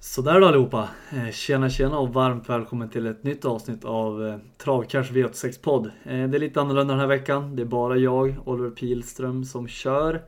Sådär 0.00 0.40
då 0.40 0.46
allihopa! 0.46 0.88
Eh, 1.10 1.30
tjena 1.30 1.70
tjena 1.70 1.98
och 1.98 2.12
varmt 2.14 2.48
välkommen 2.48 2.88
till 2.88 3.06
ett 3.06 3.24
nytt 3.24 3.44
avsnitt 3.44 3.84
av 3.84 4.26
eh, 4.26 4.36
Travcash 4.56 5.12
V86-podd. 5.12 5.86
Eh, 5.86 6.28
det 6.28 6.36
är 6.36 6.38
lite 6.38 6.60
annorlunda 6.60 6.94
den 6.94 7.00
här 7.00 7.06
veckan. 7.06 7.56
Det 7.56 7.62
är 7.62 7.66
bara 7.66 7.96
jag, 7.96 8.34
Oliver 8.44 8.70
Pilström, 8.70 9.44
som 9.44 9.68
kör. 9.68 10.22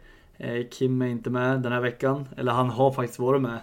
Kim 0.70 1.02
är 1.02 1.06
inte 1.06 1.30
med 1.30 1.60
den 1.60 1.72
här 1.72 1.80
veckan, 1.80 2.28
eller 2.36 2.52
han 2.52 2.70
har 2.70 2.92
faktiskt 2.92 3.18
varit 3.18 3.42
med. 3.42 3.60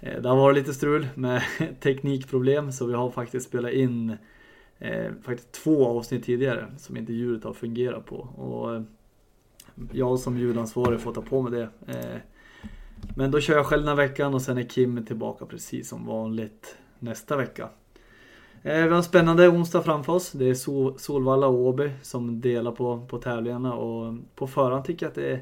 Det 0.00 0.28
har 0.28 0.36
varit 0.36 0.56
lite 0.56 0.74
strul 0.74 1.08
med 1.14 1.42
teknikproblem 1.80 2.72
så 2.72 2.86
vi 2.86 2.94
har 2.94 3.10
faktiskt 3.10 3.48
spelat 3.48 3.72
in 3.72 4.16
faktiskt 5.22 5.52
två 5.52 5.86
avsnitt 5.86 6.24
tidigare 6.24 6.66
som 6.78 6.96
inte 6.96 7.12
ljudet 7.12 7.44
har 7.44 7.52
fungerat 7.52 8.06
på. 8.06 8.16
Och 8.16 8.82
jag 9.92 10.18
som 10.18 10.38
ljudansvarig 10.38 11.00
får 11.00 11.14
ta 11.14 11.22
på 11.22 11.42
mig 11.42 11.52
det. 11.52 11.68
Men 13.16 13.30
då 13.30 13.40
kör 13.40 13.56
jag 13.56 13.66
själv 13.66 13.82
den 13.82 13.88
här 13.88 14.06
veckan 14.06 14.34
och 14.34 14.42
sen 14.42 14.58
är 14.58 14.62
Kim 14.62 15.06
tillbaka 15.06 15.46
precis 15.46 15.88
som 15.88 16.06
vanligt 16.06 16.76
nästa 16.98 17.36
vecka. 17.36 17.68
Eh, 18.62 18.82
vi 18.82 18.88
har 18.88 18.96
en 18.96 19.02
spännande 19.02 19.48
onsdag 19.48 19.82
framför 19.82 20.12
oss. 20.12 20.32
Det 20.32 20.44
är 20.44 20.98
Solvalla 20.98 21.46
och 21.46 21.54
Åby 21.54 21.90
som 22.02 22.40
delar 22.40 22.72
på, 22.72 23.06
på 23.06 23.18
tävlingarna 23.18 23.74
och 23.74 24.14
på 24.34 24.46
förhand 24.46 24.84
tycker 24.84 25.06
jag 25.06 25.10
att 25.10 25.14
det, 25.14 25.40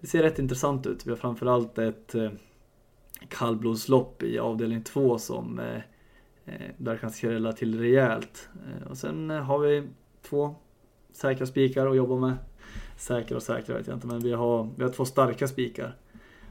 det 0.00 0.06
ser 0.06 0.22
rätt 0.22 0.38
intressant 0.38 0.86
ut. 0.86 1.06
Vi 1.06 1.10
har 1.10 1.16
framförallt 1.16 1.78
ett 1.78 2.14
eh, 2.14 2.30
kallblodslopp 3.28 4.22
i 4.22 4.38
avdelning 4.38 4.82
2 4.82 5.18
som 5.18 5.58
eh, 5.58 5.80
där 6.76 6.96
kan 6.96 7.10
skrälla 7.10 7.52
till 7.52 7.78
rejält. 7.78 8.48
Och 8.90 8.96
sen 8.96 9.30
har 9.30 9.58
vi 9.58 9.88
två 10.22 10.54
säkra 11.12 11.46
spikar 11.46 11.86
att 11.86 11.96
jobba 11.96 12.16
med. 12.16 12.34
Säkra 12.96 13.36
och 13.36 13.42
säkra 13.42 13.76
vet 13.76 13.86
jag 13.86 13.96
inte 13.96 14.06
men 14.06 14.20
vi 14.20 14.32
har, 14.32 14.70
vi 14.76 14.82
har 14.84 14.90
två 14.90 15.04
starka 15.04 15.48
spikar. 15.48 15.96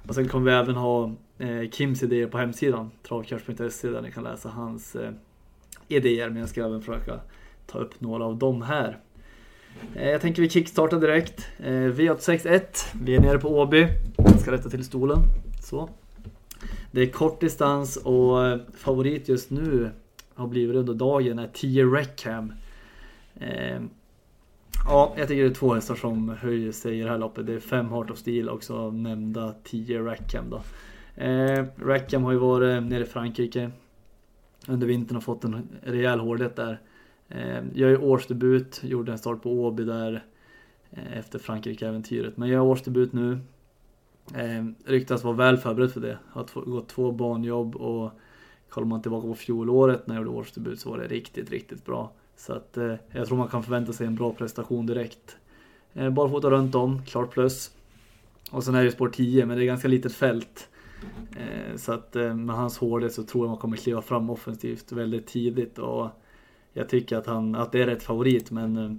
Och 0.08 0.16
sen 0.16 0.28
kommer 0.28 0.52
vi 0.52 0.58
även 0.58 0.76
ha 0.76 1.12
eh, 1.38 1.70
Kims 1.72 2.04
idéer 2.04 2.28
på 2.28 2.38
hemsidan, 2.38 2.92
travkurs.se 3.08 3.90
där 3.90 4.02
ni 4.02 4.12
kan 4.12 4.24
läsa 4.24 4.50
hans 4.50 4.96
eh, 4.96 5.12
idéer. 5.88 6.30
Men 6.30 6.40
jag 6.40 6.50
ska 6.50 6.66
även 6.66 6.82
försöka 6.82 7.20
ta 7.66 7.80
upp 7.80 8.02
några 8.02 8.26
av 8.26 8.38
dem 8.38 8.62
här. 8.62 9.00
Eh, 9.96 10.10
jag 10.10 10.22
tänker 10.22 10.42
vi 10.42 10.50
kickstartar 10.50 11.00
direkt. 11.00 11.48
Eh, 11.60 11.72
V861, 11.72 12.62
vi 13.02 13.16
är 13.16 13.20
nere 13.20 13.40
på 13.40 13.60
Åby. 13.60 13.88
Jag 14.18 14.40
ska 14.40 14.52
rätta 14.52 14.70
till 14.70 14.86
stolen. 14.86 15.18
Så. 15.64 15.90
Det 16.92 17.02
är 17.02 17.08
kort 17.08 17.42
distans 17.42 17.98
och 17.98 18.48
eh, 18.48 18.60
favorit 18.74 19.30
just 19.30 19.50
nu 19.50 19.90
har 20.34 20.48
blivit 20.48 20.76
under 20.76 20.94
dagen 20.94 21.40
är 21.40 21.50
10 21.54 21.86
Reckham. 21.86 22.54
Eh, 23.36 23.82
Ja, 24.86 25.14
jag 25.18 25.28
tycker 25.28 25.44
det 25.44 25.50
är 25.50 25.54
två 25.54 25.74
hästar 25.74 25.96
som 25.96 26.30
höjer 26.30 26.72
sig 26.72 27.00
i 27.00 27.04
det 27.04 27.10
här 27.10 27.18
loppet. 27.18 27.46
Det 27.46 27.54
är 27.54 27.60
fem 27.60 27.90
Heart 27.90 28.12
of 28.12 28.18
Steel 28.18 28.50
och 28.50 28.64
så 28.64 28.92
nämnda 28.92 29.56
10 29.64 30.00
Rackham 30.00 30.50
då. 30.50 30.62
Eh, 31.24 31.66
Rackham 31.80 32.24
har 32.24 32.32
ju 32.32 32.38
varit 32.38 32.78
eh, 32.78 32.82
nere 32.82 33.04
i 33.04 33.06
Frankrike 33.06 33.72
under 34.68 34.88
vintern 34.88 35.18
och 35.18 35.24
fått 35.24 35.44
en 35.44 35.68
rejäl 35.84 36.20
hårdhet 36.20 36.56
där. 36.56 36.82
Eh, 37.30 37.64
jag 37.74 37.92
är 37.92 38.04
årsdebut, 38.04 38.80
gjorde 38.84 39.12
en 39.12 39.18
start 39.18 39.42
på 39.42 39.52
Åby 39.52 39.84
där 39.84 40.24
eh, 40.92 41.18
efter 41.18 41.40
Frankrike-äventyret. 41.40 42.38
Men 42.38 42.50
jag 42.50 42.58
är 42.58 42.70
årsdebut 42.70 43.14
nu. 43.14 43.40
Eh, 44.36 44.66
ryktas 44.86 45.24
vara 45.24 45.36
väl 45.36 45.58
förberedd 45.58 45.92
för 45.92 46.02
det. 46.02 46.18
Har 46.30 46.66
gått 46.66 46.90
två 46.90 47.12
banjobb 47.12 47.76
och 47.76 48.12
kollar 48.70 48.88
man 48.88 49.02
tillbaka 49.02 49.28
på 49.28 49.36
fjolåret 49.36 50.08
när 50.08 50.16
jag 50.16 50.24
gjorde 50.24 50.38
årsdebut 50.40 50.80
så 50.80 50.90
var 50.90 50.98
det 50.98 51.08
riktigt, 51.08 51.52
riktigt 51.52 51.86
bra. 51.86 52.12
Så 52.38 52.54
att 52.54 52.78
eh, 52.78 52.96
jag 53.12 53.28
tror 53.28 53.38
man 53.38 53.48
kan 53.48 53.64
förvänta 53.64 53.94
sig 53.94 54.08
en 54.08 54.16
bra 54.16 54.34
prestation 54.34 54.86
direkt. 54.86 55.38
Eh, 55.94 56.10
barfota 56.10 56.50
runt 56.50 56.76
om, 56.76 57.06
klart 57.06 57.32
plus. 57.32 57.72
Och 58.52 58.64
sen 58.64 58.76
är 58.76 58.84
det 58.84 58.92
spår 58.92 59.10
10, 59.10 59.46
men 59.46 59.58
det 59.58 59.64
är 59.64 59.66
ganska 59.66 59.88
litet 59.88 60.14
fält. 60.14 60.70
Eh, 61.38 61.76
så 61.76 61.92
att 61.92 62.16
eh, 62.16 62.36
med 62.36 62.56
hans 62.56 62.78
hårdhet 62.78 63.14
så 63.14 63.24
tror 63.24 63.46
jag 63.46 63.50
man 63.50 63.58
kommer 63.58 63.78
kliva 63.78 64.02
fram 64.02 64.30
offensivt 64.30 64.92
väldigt 64.92 65.28
tidigt. 65.28 65.80
Och 65.80 66.10
jag 66.74 66.90
tycker 66.90 67.18
att, 67.18 67.28
han, 67.28 67.56
att 67.56 67.72
det 67.72 67.82
är 67.82 67.86
rätt 67.86 68.04
favorit, 68.04 68.52
men 68.52 68.78
eh, 68.78 68.92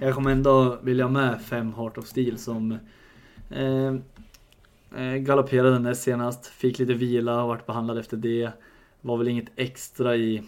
jag 0.00 0.14
kommer 0.14 0.30
ändå 0.30 0.78
vilja 0.82 1.08
med 1.08 1.42
fem 1.42 1.74
Heart 1.74 1.98
of 1.98 2.06
Steel 2.06 2.38
som 2.38 2.78
eh, 3.50 3.94
eh 4.96 5.16
galopperade 5.16 5.78
näst 5.78 6.02
senast, 6.02 6.46
fick 6.46 6.78
lite 6.78 6.94
vila 6.94 7.42
och 7.42 7.48
vart 7.48 7.66
behandlad 7.66 7.98
efter 7.98 8.16
det. 8.16 8.50
Var 9.00 9.16
väl 9.16 9.28
inget 9.28 9.52
extra 9.56 10.16
i 10.16 10.42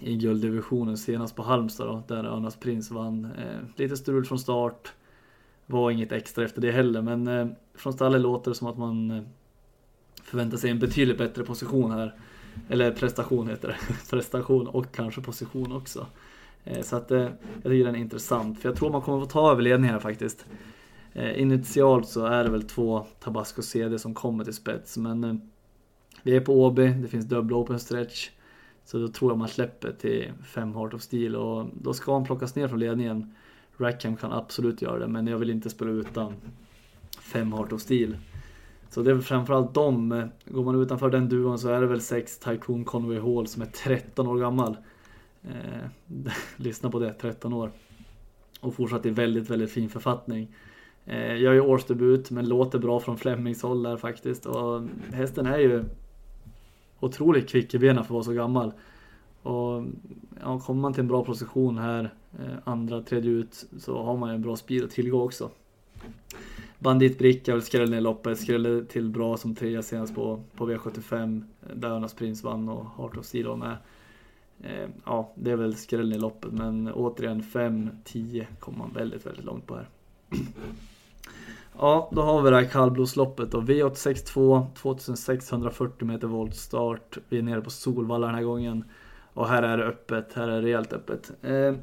i 0.00 0.16
gulddivisionen 0.16 0.96
senast 0.96 1.36
på 1.36 1.42
Halmstad 1.42 1.86
då, 1.86 2.02
där 2.14 2.24
Örnas 2.24 2.56
Prins 2.56 2.90
vann. 2.90 3.24
Eh, 3.24 3.60
lite 3.76 3.96
strul 3.96 4.24
från 4.24 4.38
start. 4.38 4.92
Var 5.66 5.90
inget 5.90 6.12
extra 6.12 6.44
efter 6.44 6.60
det 6.60 6.70
heller, 6.70 7.02
men 7.02 7.28
eh, 7.28 7.46
från 7.74 7.92
stallet 7.92 8.20
låter 8.20 8.50
det 8.50 8.54
som 8.54 8.66
att 8.66 8.78
man 8.78 9.10
eh, 9.10 9.22
förväntar 10.22 10.56
sig 10.56 10.70
en 10.70 10.78
betydligt 10.78 11.18
bättre 11.18 11.44
position 11.44 11.90
här. 11.90 12.14
Eller 12.68 12.92
prestation 12.92 13.48
heter 13.48 13.68
det. 13.68 13.76
prestation 14.10 14.66
och 14.66 14.92
kanske 14.92 15.20
position 15.20 15.72
också. 15.72 16.06
Eh, 16.64 16.82
så 16.82 16.96
att 16.96 17.10
eh, 17.10 17.20
jag 17.62 17.62
tycker 17.62 17.84
den 17.84 17.94
är 17.94 18.00
intressant, 18.00 18.60
för 18.60 18.68
jag 18.68 18.76
tror 18.76 18.90
man 18.90 19.02
kommer 19.02 19.20
få 19.20 19.26
ta 19.26 19.52
över 19.52 19.62
ledningen 19.62 19.94
här 19.94 20.00
faktiskt. 20.00 20.46
Eh, 21.12 21.40
initialt 21.40 22.08
så 22.08 22.26
är 22.26 22.44
det 22.44 22.50
väl 22.50 22.62
två 22.62 23.06
Tabasco 23.20 23.62
CD 23.62 23.98
som 23.98 24.14
kommer 24.14 24.44
till 24.44 24.54
spets, 24.54 24.96
men 24.96 25.24
eh, 25.24 25.34
vi 26.22 26.36
är 26.36 26.40
på 26.40 26.64
Åby, 26.64 26.88
det 26.88 27.08
finns 27.08 27.24
dubbla 27.24 27.56
open 27.56 27.80
stretch. 27.80 28.30
Så 28.84 28.98
då 28.98 29.08
tror 29.08 29.30
jag 29.30 29.38
man 29.38 29.48
släpper 29.48 29.92
till 29.92 30.32
5 30.44 30.74
Heart 30.74 30.94
of 30.94 31.02
Steel 31.02 31.36
och 31.36 31.66
då 31.74 31.92
ska 31.92 32.12
han 32.12 32.24
plockas 32.24 32.56
ner 32.56 32.68
från 32.68 32.78
ledningen. 32.78 33.34
Rackham 33.78 34.16
kan 34.16 34.32
absolut 34.32 34.82
göra 34.82 34.98
det 34.98 35.08
men 35.08 35.26
jag 35.26 35.38
vill 35.38 35.50
inte 35.50 35.70
spela 35.70 35.90
utan 35.90 36.34
5 37.20 37.52
Heart 37.52 37.72
of 37.72 37.80
Steel. 37.80 38.16
Så 38.90 39.02
det 39.02 39.10
är 39.10 39.14
väl 39.14 39.22
framförallt 39.22 39.74
dem. 39.74 40.28
Går 40.44 40.64
man 40.64 40.82
utanför 40.82 41.10
den 41.10 41.28
duon 41.28 41.58
så 41.58 41.68
är 41.68 41.80
det 41.80 41.86
väl 41.86 42.00
6 42.00 42.38
Tycoon 42.38 42.84
Conway 42.84 43.18
Hall 43.18 43.46
som 43.46 43.62
är 43.62 43.66
13 43.66 44.26
år 44.26 44.38
gammal. 44.38 44.76
Eh, 45.42 45.86
lyssna 46.56 46.90
på 46.90 46.98
det, 46.98 47.12
13 47.12 47.52
år. 47.52 47.70
Och 48.60 48.74
fortsatt 48.74 49.06
i 49.06 49.10
väldigt, 49.10 49.50
väldigt 49.50 49.70
fin 49.70 49.88
författning. 49.88 50.56
Eh, 51.04 51.34
jag 51.34 51.54
gör 51.54 51.66
årsdebut 51.66 52.30
men 52.30 52.48
låter 52.48 52.78
bra 52.78 53.00
från 53.00 53.18
Flemings 53.18 53.62
håll 53.62 53.82
där 53.82 53.96
faktiskt. 53.96 54.46
Och 54.46 54.82
hästen 55.12 55.46
är 55.46 55.58
ju 55.58 55.84
otroligt 57.00 57.48
kvick 57.48 57.74
i 57.74 57.78
benen 57.78 57.96
för 57.96 58.02
att 58.04 58.10
vara 58.10 58.22
så 58.22 58.32
gammal. 58.32 58.72
Och 59.42 59.84
ja, 60.40 60.60
kommer 60.60 60.80
man 60.80 60.92
till 60.92 61.00
en 61.00 61.08
bra 61.08 61.24
position 61.24 61.78
här, 61.78 62.14
eh, 62.38 62.54
andra, 62.64 63.02
tredje 63.02 63.30
ut, 63.30 63.64
så 63.78 64.02
har 64.02 64.16
man 64.16 64.30
en 64.30 64.42
bra 64.42 64.56
speed 64.56 64.84
att 64.84 64.90
tillgå 64.90 65.22
också. 65.22 65.50
Banditbricka 66.78 67.60
skrällde 67.60 67.90
ner 67.94 68.00
loppet, 68.00 68.38
skrällde 68.38 68.84
till 68.84 69.10
bra 69.10 69.36
som 69.36 69.54
trea 69.54 69.82
senast 69.82 70.14
på, 70.14 70.42
på 70.56 70.70
V75 70.70 71.42
där 71.74 71.90
Önas 71.90 72.14
Prins 72.14 72.44
vann 72.44 72.68
och 72.68 72.86
Heart 72.96 73.16
of 73.16 73.24
Steel 73.24 73.46
var 73.46 73.56
med. 73.56 73.76
Eh, 74.62 74.88
ja, 75.04 75.32
det 75.34 75.50
är 75.50 75.56
väl 75.56 75.76
skrällen 75.76 76.12
i 76.12 76.18
loppet 76.18 76.52
men 76.52 76.92
återigen 76.92 77.42
5-10 77.42 78.46
kommer 78.58 78.78
man 78.78 78.92
väldigt, 78.92 79.26
väldigt 79.26 79.44
långt 79.44 79.66
på 79.66 79.76
här. 79.76 79.88
Ja, 81.78 82.08
då 82.12 82.22
har 82.22 82.42
vi 82.42 82.50
det 82.50 82.56
här 82.56 82.64
kallblodsloppet 82.64 83.50
då. 83.50 83.60
V862, 83.60 84.66
2640 84.74 86.06
meter 86.06 86.26
voltstart. 86.26 87.18
Vi 87.28 87.38
är 87.38 87.42
nere 87.42 87.60
på 87.60 87.70
Solvalla 87.70 88.26
den 88.26 88.36
här 88.36 88.42
gången. 88.42 88.84
Och 89.34 89.48
här 89.48 89.62
är 89.62 89.78
det 89.78 89.84
öppet, 89.84 90.32
här 90.32 90.48
är 90.48 90.52
det 90.52 90.62
rejält 90.62 90.92
öppet. 90.92 91.32
Eh, 91.42 91.74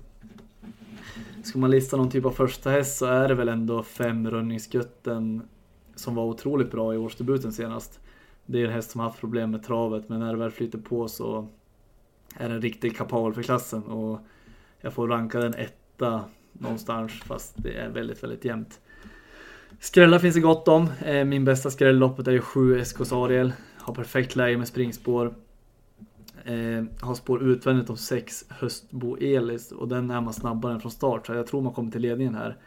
ska 1.43 1.59
man 1.59 1.71
lista 1.71 1.97
någon 1.97 2.09
typ 2.09 2.25
av 2.25 2.31
första 2.31 2.69
häst 2.69 2.97
så 2.97 3.05
är 3.05 3.27
det 3.27 3.35
väl 3.35 3.49
ändå 3.49 3.83
fem 3.83 4.29
Rönningsgutten 4.29 5.41
som 5.95 6.15
var 6.15 6.23
otroligt 6.23 6.71
bra 6.71 6.93
i 6.93 6.97
årsdebuten 6.97 7.53
senast. 7.53 7.99
Det 8.45 8.61
är 8.61 8.65
en 8.65 8.71
häst 8.71 8.91
som 8.91 9.01
haft 9.01 9.19
problem 9.19 9.51
med 9.51 9.63
travet 9.63 10.09
men 10.09 10.19
när 10.19 10.33
det 10.33 10.39
väl 10.39 10.51
flyter 10.51 10.79
på 10.79 11.07
så 11.07 11.47
är 12.35 12.49
den 12.49 12.61
riktigt 12.61 12.97
kapabel 12.97 13.33
för 13.33 13.43
klassen 13.43 13.83
och 13.83 14.19
jag 14.81 14.93
får 14.93 15.07
ranka 15.07 15.39
den 15.39 15.53
etta 15.53 16.23
någonstans 16.53 17.11
fast 17.11 17.53
det 17.57 17.77
är 17.77 17.89
väldigt, 17.89 18.23
väldigt 18.23 18.45
jämnt. 18.45 18.79
Skrällar 19.79 20.19
finns 20.19 20.35
det 20.35 20.41
gott 20.41 20.67
om. 20.67 20.89
Eh, 21.05 21.25
min 21.25 21.45
bästa 21.45 21.69
skräll 21.69 21.95
i 21.95 21.99
loppet 21.99 22.27
är 22.27 22.31
ju 22.31 22.41
7 22.41 22.85
SK 22.85 23.05
Sariel. 23.05 23.53
Har 23.77 23.93
perfekt 23.93 24.35
läge 24.35 24.57
med 24.57 24.67
springspår. 24.67 25.33
Eh, 26.45 26.83
har 27.01 27.15
spår 27.15 27.43
utvändigt 27.43 27.89
om 27.89 27.97
6 27.97 28.45
Höstbo 28.49 29.17
Elis 29.17 29.71
och 29.71 29.87
den 29.87 30.11
är 30.11 30.21
man 30.21 30.33
snabbare 30.33 30.73
än 30.73 30.79
från 30.79 30.91
start 30.91 31.27
så 31.27 31.33
jag 31.33 31.47
tror 31.47 31.61
man 31.61 31.73
kommer 31.73 31.91
till 31.91 32.01
ledningen 32.01 32.35
här. 32.35 32.57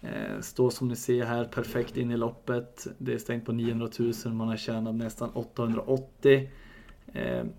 Eh, 0.00 0.40
står 0.40 0.70
som 0.70 0.88
ni 0.88 0.96
ser 0.96 1.24
här 1.24 1.44
perfekt 1.44 1.96
in 1.96 2.10
i 2.10 2.16
loppet. 2.16 2.86
Det 2.98 3.14
är 3.14 3.18
stängt 3.18 3.44
på 3.44 3.52
900 3.52 3.88
000, 3.98 4.34
man 4.34 4.48
har 4.48 4.56
tjänat 4.56 4.94
nästan 4.94 5.30
880. 5.30 6.50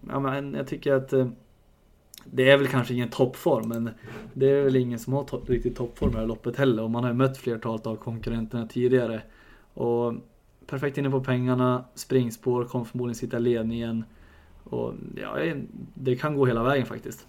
ja, 0.09 0.19
men 0.19 0.53
jag 0.53 0.67
tycker 0.67 0.93
att 0.93 1.13
det 2.25 2.49
är 2.49 2.57
väl 2.57 2.67
kanske 2.67 2.93
ingen 2.93 3.09
toppform, 3.09 3.69
men 3.69 3.89
det 4.33 4.49
är 4.49 4.63
väl 4.63 4.75
ingen 4.75 4.99
som 4.99 5.13
har 5.13 5.23
to 5.23 5.41
riktigt 5.47 5.75
toppform 5.75 6.09
i 6.09 6.13
det 6.13 6.19
här 6.19 6.27
loppet 6.27 6.55
heller. 6.55 6.83
Och 6.83 6.91
man 6.91 7.03
har 7.03 7.11
ju 7.11 7.17
mött 7.17 7.37
flertalet 7.37 7.87
av 7.87 7.95
konkurrenterna 7.95 8.67
tidigare. 8.67 9.21
Och 9.73 10.13
perfekt 10.67 10.97
inne 10.97 11.09
på 11.09 11.23
pengarna, 11.23 11.85
springspår, 11.95 12.65
kommer 12.65 12.85
förmodligen 12.85 13.15
sitta 13.15 13.37
i 13.37 13.39
ledningen. 13.39 14.03
Och 14.63 14.93
ja, 15.15 15.53
det 15.93 16.15
kan 16.15 16.35
gå 16.35 16.45
hela 16.45 16.63
vägen 16.63 16.85
faktiskt. 16.85 17.27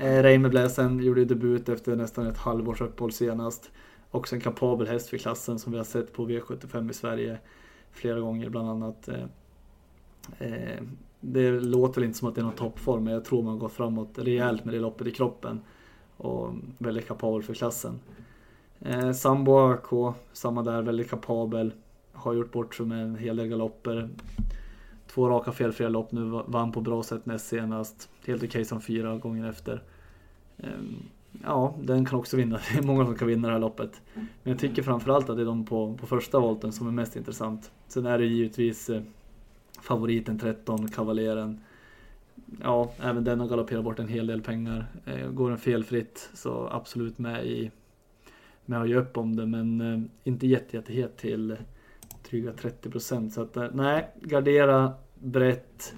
Eh, 0.00 0.22
Reimer 0.22 0.48
Bläsen 0.48 1.00
gjorde 1.00 1.24
debut 1.24 1.68
efter 1.68 1.96
nästan 1.96 2.26
ett 2.26 2.38
halvårs 2.38 2.80
uppehåll 2.80 3.12
senast. 3.12 3.70
Också 4.10 4.34
en 4.34 4.40
kapabel 4.40 4.86
häst 4.86 5.08
för 5.08 5.18
klassen 5.18 5.58
som 5.58 5.72
vi 5.72 5.78
har 5.78 5.84
sett 5.84 6.12
på 6.12 6.28
V75 6.28 6.90
i 6.90 6.94
Sverige 6.94 7.38
flera 7.92 8.20
gånger 8.20 8.48
bland 8.48 8.68
annat. 8.68 9.08
Eh, 9.08 9.24
Eh, 10.38 10.82
det 11.20 11.50
låter 11.50 12.00
väl 12.00 12.04
inte 12.04 12.18
som 12.18 12.28
att 12.28 12.34
det 12.34 12.40
är 12.40 12.44
någon 12.44 12.52
toppform 12.52 13.04
men 13.04 13.12
jag 13.12 13.24
tror 13.24 13.42
man 13.42 13.58
går 13.58 13.68
framåt 13.68 14.18
rejält 14.18 14.64
med 14.64 14.74
det 14.74 14.80
loppet 14.80 15.06
i 15.06 15.10
kroppen. 15.10 15.60
Och 16.16 16.52
väldigt 16.78 17.08
kapabel 17.08 17.42
för 17.42 17.54
klassen. 17.54 18.00
Eh, 18.80 19.12
Sambo 19.12 19.58
AK, 19.58 20.14
samma 20.32 20.62
där, 20.62 20.82
väldigt 20.82 21.10
kapabel. 21.10 21.72
Har 22.12 22.32
gjort 22.34 22.52
bort 22.52 22.74
sig 22.74 22.86
med 22.86 23.02
en 23.02 23.16
hel 23.16 23.36
del 23.36 23.48
galopper. 23.48 24.08
Två 25.06 25.28
raka 25.28 25.52
felfria 25.52 25.88
lopp 25.88 26.12
nu, 26.12 26.42
vann 26.46 26.72
på 26.72 26.80
bra 26.80 27.02
sätt 27.02 27.26
näst 27.26 27.46
senast. 27.46 28.08
Helt 28.26 28.38
okej 28.38 28.48
okay 28.48 28.64
som 28.64 28.80
fyra 28.80 29.16
gånger 29.16 29.48
efter. 29.48 29.82
Eh, 30.58 30.68
ja, 31.44 31.74
den 31.82 32.04
kan 32.04 32.18
också 32.18 32.36
vinna. 32.36 32.60
Det 32.72 32.78
är 32.78 32.82
många 32.82 33.04
som 33.04 33.14
kan 33.14 33.28
vinna 33.28 33.48
det 33.48 33.54
här 33.54 33.60
loppet. 33.60 34.02
Men 34.14 34.52
jag 34.52 34.58
tycker 34.58 34.82
framförallt 34.82 35.30
att 35.30 35.36
det 35.36 35.42
är 35.42 35.46
de 35.46 35.64
på, 35.64 35.94
på 36.00 36.06
första 36.06 36.38
volten 36.38 36.72
som 36.72 36.86
är 36.86 36.92
mest 36.92 37.16
intressant. 37.16 37.72
Sen 37.88 38.06
är 38.06 38.18
det 38.18 38.26
givetvis 38.26 38.90
eh, 38.90 39.02
favoriten 39.82 40.38
13, 40.38 40.88
Kavaleren. 40.88 41.60
Ja, 42.62 42.92
även 43.00 43.24
den 43.24 43.40
har 43.40 43.48
galopperat 43.48 43.84
bort 43.84 43.98
en 43.98 44.08
hel 44.08 44.26
del 44.26 44.42
pengar. 44.42 44.86
Eh, 45.06 45.30
går 45.30 45.48
den 45.48 45.58
felfritt 45.58 46.30
så 46.34 46.68
absolut 46.72 47.18
med 47.18 47.46
i 47.46 47.70
med 48.66 48.82
att 48.82 48.88
ge 48.88 48.94
upp 48.94 49.16
om 49.16 49.36
det 49.36 49.46
men 49.46 49.80
eh, 49.80 50.00
inte 50.24 50.46
jätte, 50.46 50.76
jättehet 50.76 51.16
till 51.16 51.56
dryga 52.30 52.52
30 52.52 52.90
procent. 52.90 53.32
Så 53.32 53.42
att 53.42 53.56
eh, 53.56 53.66
nej, 53.72 54.10
gardera 54.20 54.92
brett. 55.14 55.94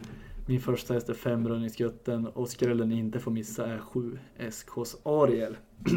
Min 0.46 0.60
första 0.60 0.94
häst 0.94 1.08
är 1.08 1.14
5 1.14 1.48
Rönningsgutten 1.48 2.26
och 2.26 2.48
skrällen 2.48 2.88
ni 2.88 2.98
inte 2.98 3.18
får 3.18 3.30
missa 3.30 3.66
är 3.66 3.78
7 3.78 4.18
SKs 4.50 4.96
Ariel. 5.02 5.56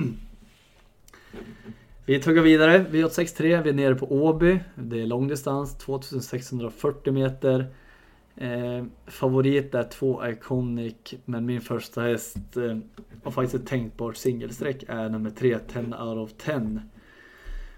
Vi 2.07 2.19
tuggar 2.19 2.43
vidare. 2.43 2.85
V863, 2.91 3.63
vi 3.63 3.69
är 3.69 3.73
nere 3.73 3.95
på 3.95 4.11
Åby. 4.11 4.59
Det 4.75 5.01
är 5.01 5.05
långdistans, 5.05 5.77
2640 5.77 7.13
meter. 7.13 7.65
Eh, 8.35 8.85
favorit 9.07 9.75
är 9.75 9.83
2 9.83 10.27
Iconic, 10.27 10.95
men 11.25 11.45
min 11.45 11.61
första 11.61 12.01
häst 12.01 12.57
eh, 12.57 12.77
och 13.23 13.33
faktiskt 13.33 13.55
ett 13.55 13.67
tänkbart 13.67 14.17
singelsträck 14.17 14.83
är 14.87 15.09
nummer 15.09 15.29
3, 15.29 15.59
10 15.59 15.81
out 15.81 16.17
of 16.17 16.33
10. 16.37 16.81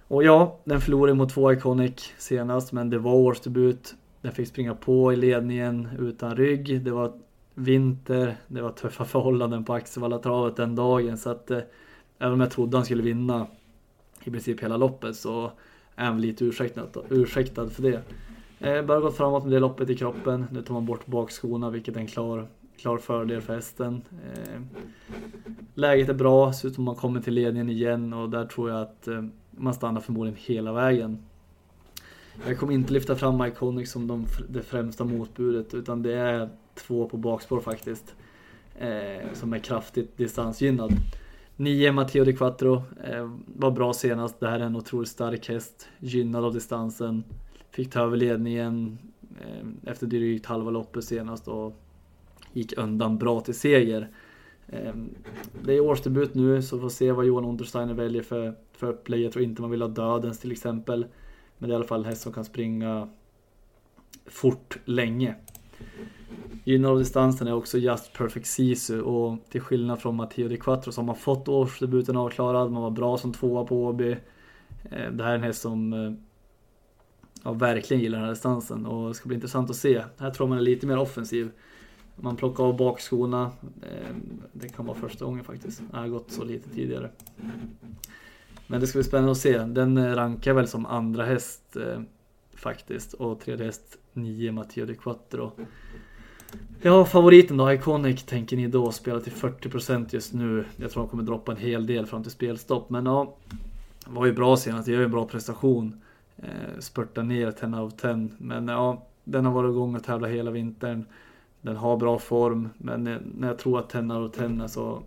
Och 0.07 0.23
ja, 0.23 0.59
den 0.63 0.81
förlorade 0.81 1.13
mot 1.13 1.33
2 1.33 1.53
Iconic 1.53 2.13
senast, 2.17 2.71
men 2.71 2.89
det 2.89 2.97
var 2.97 3.13
årsdebut. 3.13 3.95
Den 4.21 4.31
fick 4.31 4.47
springa 4.47 4.75
på 4.75 5.13
i 5.13 5.15
ledningen 5.15 5.87
utan 5.99 6.35
rygg. 6.35 6.81
Det 6.81 6.91
var 6.91 7.13
vinter, 7.53 8.35
det 8.47 8.61
var 8.61 8.71
tuffa 8.71 9.05
förhållanden 9.05 9.65
på 9.65 9.73
axevallatravet 9.73 10.55
den 10.55 10.75
dagen. 10.75 11.17
Så 11.17 11.29
att 11.29 11.51
eh, 11.51 11.59
även 12.19 12.33
om 12.33 12.39
jag 12.39 12.51
trodde 12.51 12.77
han 12.77 12.85
skulle 12.85 13.03
vinna 13.03 13.47
i 14.27 14.31
princip 14.31 14.63
hela 14.63 14.77
loppet 14.77 15.15
så 15.15 15.51
är 15.95 16.05
han 16.05 16.21
lite 16.21 16.45
ursäktad, 16.45 16.87
ursäktad 17.09 17.69
för 17.69 17.83
det. 17.83 18.01
Eh, 18.59 18.85
bara 18.85 18.99
gått 18.99 19.17
framåt 19.17 19.43
med 19.43 19.51
det 19.51 19.59
loppet 19.59 19.89
i 19.89 19.95
kroppen. 19.95 20.45
Nu 20.51 20.61
tar 20.61 20.73
man 20.73 20.85
bort 20.85 21.05
bakskorna 21.05 21.69
vilket 21.69 21.95
är 21.95 21.99
en 21.99 22.07
klar, 22.07 22.47
klar 22.77 22.97
fördel 22.97 23.41
för 23.41 23.55
hästen. 23.55 24.01
Eh, 24.25 24.61
läget 25.73 26.09
är 26.09 26.13
bra, 26.13 26.53
ser 26.53 26.67
ut 26.67 26.75
som 26.75 26.83
man 26.83 26.95
kommer 26.95 27.21
till 27.21 27.33
ledningen 27.33 27.69
igen 27.69 28.13
och 28.13 28.29
där 28.29 28.45
tror 28.45 28.69
jag 28.69 28.81
att 28.81 29.07
eh, 29.07 29.23
man 29.51 29.73
stannar 29.73 30.01
förmodligen 30.01 30.39
hela 30.41 30.73
vägen. 30.73 31.23
Jag 32.47 32.59
kommer 32.59 32.73
inte 32.73 32.93
lyfta 32.93 33.15
fram 33.15 33.45
Iconic 33.45 33.91
som 33.91 34.07
de, 34.07 34.25
det 34.49 34.61
främsta 34.61 35.03
motbudet 35.03 35.73
utan 35.73 36.03
det 36.03 36.13
är 36.13 36.49
två 36.75 37.09
på 37.09 37.17
bakspår 37.17 37.59
faktiskt. 37.59 38.15
Eh, 38.79 39.33
som 39.33 39.53
är 39.53 39.59
kraftigt 39.59 40.17
distansgynnad. 40.17 40.91
9 41.59 41.91
Matteo 41.91 42.23
Di 42.23 42.33
Quattro 42.33 42.83
eh, 43.03 43.31
var 43.45 43.71
bra 43.71 43.93
senast. 43.93 44.39
Det 44.39 44.47
här 44.47 44.59
är 44.59 44.63
en 44.63 44.75
otroligt 44.75 45.09
stark 45.09 45.49
häst. 45.49 45.87
Gynnad 45.99 46.45
av 46.45 46.53
distansen. 46.53 47.23
Fick 47.71 47.91
ta 47.91 48.01
över 48.01 48.17
ledningen 48.17 48.97
eh, 49.39 49.91
efter 49.91 50.07
drygt 50.07 50.45
halva 50.45 50.71
loppet 50.71 51.03
senast 51.03 51.47
och 51.47 51.81
gick 52.53 52.77
undan 52.77 53.17
bra 53.17 53.39
till 53.39 53.59
seger. 53.59 54.09
Eh, 54.67 54.93
det 55.63 55.73
är 55.73 55.79
årsdebut 55.79 56.33
nu 56.33 56.61
så 56.61 56.79
får 56.79 56.89
se 56.89 57.11
vad 57.11 57.25
Johan 57.25 57.45
Untersteiner 57.45 57.93
väljer 57.93 58.23
för, 58.23 58.55
för 58.71 58.87
upplägg. 58.87 59.21
Jag 59.21 59.31
tror 59.31 59.43
inte 59.43 59.61
man 59.61 59.71
vill 59.71 59.81
ha 59.81 59.89
Dödens 59.89 60.39
till 60.39 60.51
exempel. 60.51 61.05
Men 61.57 61.69
det 61.69 61.73
är 61.73 61.75
i 61.75 61.75
alla 61.75 61.87
fall 61.87 61.99
en 61.99 62.05
häst 62.05 62.21
som 62.21 62.33
kan 62.33 62.45
springa 62.45 63.09
fort 64.25 64.77
länge. 64.85 65.35
Gynnad 66.67 66.91
av 66.91 66.99
distansen 66.99 67.47
är 67.47 67.53
också 67.53 67.77
Just 67.77 68.13
Perfect 68.13 68.47
Sisu 68.47 69.01
och 69.01 69.37
till 69.49 69.61
skillnad 69.61 70.01
från 70.01 70.15
Matteo 70.15 70.47
Di 70.47 70.57
Quattro 70.57 70.91
så 70.91 71.01
har 71.01 71.05
man 71.05 71.15
fått 71.15 71.47
årsdebuten 71.47 72.17
avklarad, 72.17 72.71
man 72.71 72.81
var 72.81 72.91
bra 72.91 73.17
som 73.17 73.33
tvåa 73.33 73.65
på 73.65 73.85
Åby. 73.85 74.11
Eh, 74.91 75.11
det 75.11 75.23
här 75.23 75.31
är 75.31 75.35
en 75.35 75.43
häst 75.43 75.61
som 75.61 75.93
eh, 75.93 76.11
ja, 77.43 77.53
verkligen 77.53 78.03
gillar 78.03 78.17
den 78.17 78.25
här 78.25 78.33
distansen 78.33 78.85
och 78.85 79.07
det 79.07 79.13
ska 79.13 79.27
bli 79.27 79.35
intressant 79.35 79.69
att 79.69 79.75
se. 79.75 80.03
Här 80.17 80.31
tror 80.31 80.47
man 80.47 80.57
är 80.57 80.61
lite 80.61 80.87
mer 80.87 80.97
offensiv. 80.97 81.51
Man 82.15 82.35
plockar 82.35 82.63
av 82.63 82.77
bakskorna. 82.77 83.51
Eh, 83.81 84.15
det 84.53 84.69
kan 84.69 84.85
vara 84.85 84.97
första 84.97 85.25
gången 85.25 85.43
faktiskt. 85.43 85.81
Det 85.91 85.97
har 85.97 86.07
gått 86.07 86.31
så 86.31 86.43
lite 86.43 86.69
tidigare. 86.69 87.09
Men 88.67 88.81
det 88.81 88.87
ska 88.87 88.97
bli 88.97 89.03
spännande 89.03 89.31
att 89.31 89.37
se. 89.37 89.57
Den 89.57 90.15
rankar 90.15 90.53
väl 90.53 90.67
som 90.67 90.85
andra 90.85 91.25
häst 91.25 91.77
faktiskt 92.57 93.13
och 93.13 93.39
tredje 93.39 93.65
häst 93.65 93.97
9 94.13 94.51
Matteo 94.51 94.85
de 94.85 94.95
Quattro. 94.95 95.51
Ja, 96.81 97.05
favoriten 97.05 97.57
då, 97.57 97.73
Iconic 97.73 98.23
tänker 98.23 98.57
ni 98.57 98.67
då 98.67 98.91
spela 98.91 99.19
till 99.19 99.33
40% 99.33 100.07
just 100.11 100.33
nu. 100.33 100.65
Jag 100.75 100.91
tror 100.91 101.03
han 101.03 101.09
kommer 101.09 101.23
droppa 101.23 101.51
en 101.51 101.57
hel 101.57 101.85
del 101.85 102.05
fram 102.05 102.23
till 102.23 102.31
spelstopp. 102.31 102.89
Men 102.89 103.05
ja, 103.05 103.35
var 104.05 104.25
ju 104.25 104.33
bra 104.33 104.57
senast, 104.57 104.87
gör 104.87 104.97
ju 104.97 105.05
en 105.05 105.11
bra 105.11 105.25
prestation 105.25 106.01
eh, 106.37 107.23
ner 107.23 107.51
10 107.51 107.75
av 107.75 107.89
10. 107.89 108.29
Men 108.37 108.67
ja, 108.67 109.07
den 109.23 109.45
har 109.45 109.53
varit 109.53 109.71
igång 109.71 109.95
och 109.95 110.03
tävlat 110.03 110.29
hela 110.29 110.51
vintern. 110.51 111.05
Den 111.61 111.75
har 111.75 111.97
bra 111.97 112.19
form, 112.19 112.69
men 112.77 113.03
när 113.35 113.47
jag 113.47 113.59
tror 113.59 113.79
att 113.79 113.89
10 113.89 114.13
av 114.13 114.29
10 114.29 114.45
är 114.63 114.67
så 114.67 115.03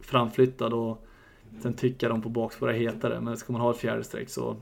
framflyttad 0.00 0.72
och 0.72 1.06
sen 1.60 1.74
tycker 1.74 2.06
jag 2.06 2.16
de 2.16 2.22
på 2.22 2.28
bakspår 2.28 2.70
är 2.70 2.78
hetare. 2.78 3.20
Men 3.20 3.36
ska 3.36 3.52
man 3.52 3.62
ha 3.62 3.70
ett 3.70 3.76
fjärde 3.76 4.04
streck 4.04 4.30
så 4.30 4.56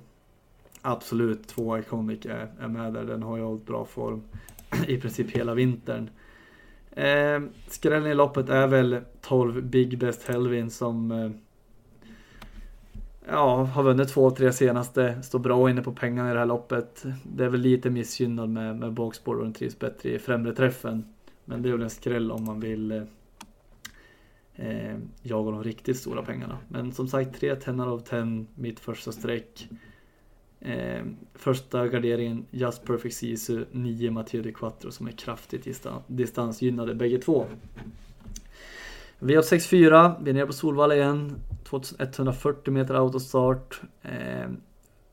absolut, 0.82 1.48
två 1.48 1.78
Iconic 1.78 2.26
är, 2.26 2.48
är 2.60 2.68
med 2.68 2.92
där. 2.92 3.04
Den 3.04 3.22
har 3.22 3.36
ju 3.36 3.42
hållit 3.42 3.66
bra 3.66 3.84
form 3.84 4.22
i 4.86 4.96
princip 4.96 5.30
hela 5.30 5.54
vintern. 5.54 6.10
Eh, 6.90 7.40
skrällen 7.68 8.10
i 8.10 8.14
loppet 8.14 8.48
är 8.48 8.66
väl 8.66 9.00
12 9.20 9.62
Big 9.62 9.98
Best 9.98 10.28
Helvin 10.28 10.70
som 10.70 11.12
eh, 11.12 11.30
ja, 13.28 13.62
har 13.64 13.82
vunnit 13.82 14.08
två, 14.08 14.26
av 14.26 14.30
tre 14.30 14.52
senaste, 14.52 15.22
står 15.22 15.38
bra 15.38 15.70
inne 15.70 15.82
på 15.82 15.92
pengarna 15.92 16.30
i 16.30 16.32
det 16.32 16.38
här 16.38 16.46
loppet. 16.46 17.04
Det 17.24 17.44
är 17.44 17.48
väl 17.48 17.60
lite 17.60 17.90
missgynnad 17.90 18.48
med, 18.48 18.76
med 18.76 18.92
bakspår 18.92 19.34
och 19.34 19.44
den 19.44 19.52
trivs 19.52 19.78
bättre 19.78 20.10
i 20.10 20.18
främre 20.18 20.54
träffen. 20.54 21.04
Men 21.44 21.62
det 21.62 21.68
är 21.68 21.72
väl 21.72 21.82
en 21.82 21.90
skräll 21.90 22.32
om 22.32 22.44
man 22.44 22.60
vill 22.60 22.92
eh, 22.92 23.02
eh 24.56 24.96
jaga 25.22 25.50
de 25.50 25.64
riktigt 25.64 25.96
stora 25.96 26.22
pengarna. 26.22 26.58
Men 26.68 26.92
som 26.92 27.08
sagt, 27.08 27.40
tre 27.40 27.54
tennar 27.54 27.86
av 27.86 27.98
ten, 27.98 28.46
mitt 28.54 28.80
första 28.80 29.12
streck. 29.12 29.68
Eh, 30.60 31.02
första 31.34 31.88
garderingen 31.88 32.46
Just 32.50 32.84
Perfect 32.84 33.16
Sisu, 33.16 33.64
9 33.72 34.10
Matteo 34.10 34.42
de 34.42 34.52
Quattro 34.52 34.90
som 34.90 35.06
är 35.06 35.12
kraftigt 35.12 35.64
distan 35.64 36.02
distansgynnade 36.06 36.94
bägge 36.94 37.18
två. 37.18 37.46
V864, 39.18 40.14
vi 40.24 40.30
är 40.30 40.34
nere 40.34 40.46
på 40.46 40.52
Solvalla 40.52 40.94
igen. 40.94 41.40
2140 41.64 42.72
meter 42.72 42.94
autostart. 42.94 43.80
Eh, 44.02 44.50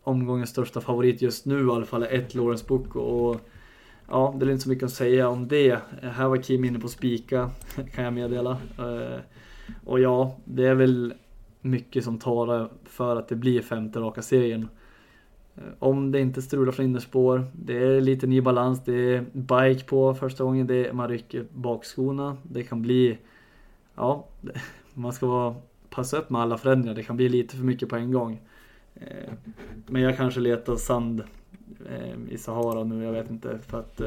omgångens 0.04 0.50
största 0.50 0.82
favorit 0.82 1.22
just 1.22 1.46
nu 1.46 1.68
i 1.68 1.70
alla 1.70 1.86
fall 1.86 2.04
är 2.04 2.12
ett 2.12 2.36
Lawrence 2.36 2.66
Book 2.68 2.96
och 2.96 3.42
ja, 4.08 4.36
det 4.40 4.46
är 4.46 4.50
inte 4.50 4.64
så 4.64 4.70
mycket 4.70 4.84
att 4.84 4.92
säga 4.92 5.28
om 5.28 5.48
det. 5.48 5.72
Eh, 5.72 6.10
här 6.10 6.28
var 6.28 6.38
Kim 6.38 6.66
inne 6.66 6.80
på 6.80 6.88
spika, 6.88 7.50
kan 7.94 8.04
jag 8.04 8.14
meddela. 8.14 8.52
Eh, 8.80 9.20
och 9.86 10.00
ja, 10.00 10.36
det 10.46 10.66
är 10.66 10.76
väl 10.76 11.14
mycket 11.62 12.04
som 12.04 12.20
talar 12.20 12.70
för 12.86 13.16
att 13.16 13.28
det 13.28 13.36
blir 13.36 13.62
femte 13.62 14.00
raka 14.00 14.22
serien. 14.22 14.68
Eh, 15.58 15.64
om 15.80 16.12
det 16.12 16.20
inte 16.20 16.42
strular 16.42 16.72
från 16.72 16.86
innerspår, 16.86 17.46
det 17.54 17.78
är 17.78 18.02
lite 18.02 18.28
ny 18.28 18.42
balans, 18.42 18.84
det 18.86 19.16
är 19.16 19.26
bike 19.34 19.86
på 19.86 20.14
första 20.14 20.44
gången, 20.44 20.68
det 20.68 20.88
är, 20.88 20.94
man 20.94 21.10
rycker 21.10 21.46
bakskorna. 21.54 22.38
Det 22.44 22.64
kan 22.64 22.82
bli, 22.82 23.18
ja, 23.96 24.28
man 24.94 25.14
ska 25.14 25.28
vara 25.28 25.56
passa 25.90 26.18
upp 26.18 26.30
med 26.30 26.42
alla 26.42 26.58
förändringar. 26.58 26.96
Det 26.96 27.04
kan 27.04 27.18
bli 27.18 27.30
lite 27.30 27.56
för 27.56 27.64
mycket 27.64 27.90
på 27.90 27.96
en 27.96 28.12
gång. 28.12 28.42
Eh, 28.96 29.34
men 29.88 30.02
jag 30.02 30.18
kanske 30.18 30.40
letar 30.40 30.76
sand 30.76 31.24
eh, 31.90 32.34
i 32.34 32.38
Sahara 32.38 32.84
nu, 32.84 33.04
jag 33.04 33.12
vet 33.12 33.32
inte. 33.32 33.60
För 33.68 33.80
att 33.80 33.98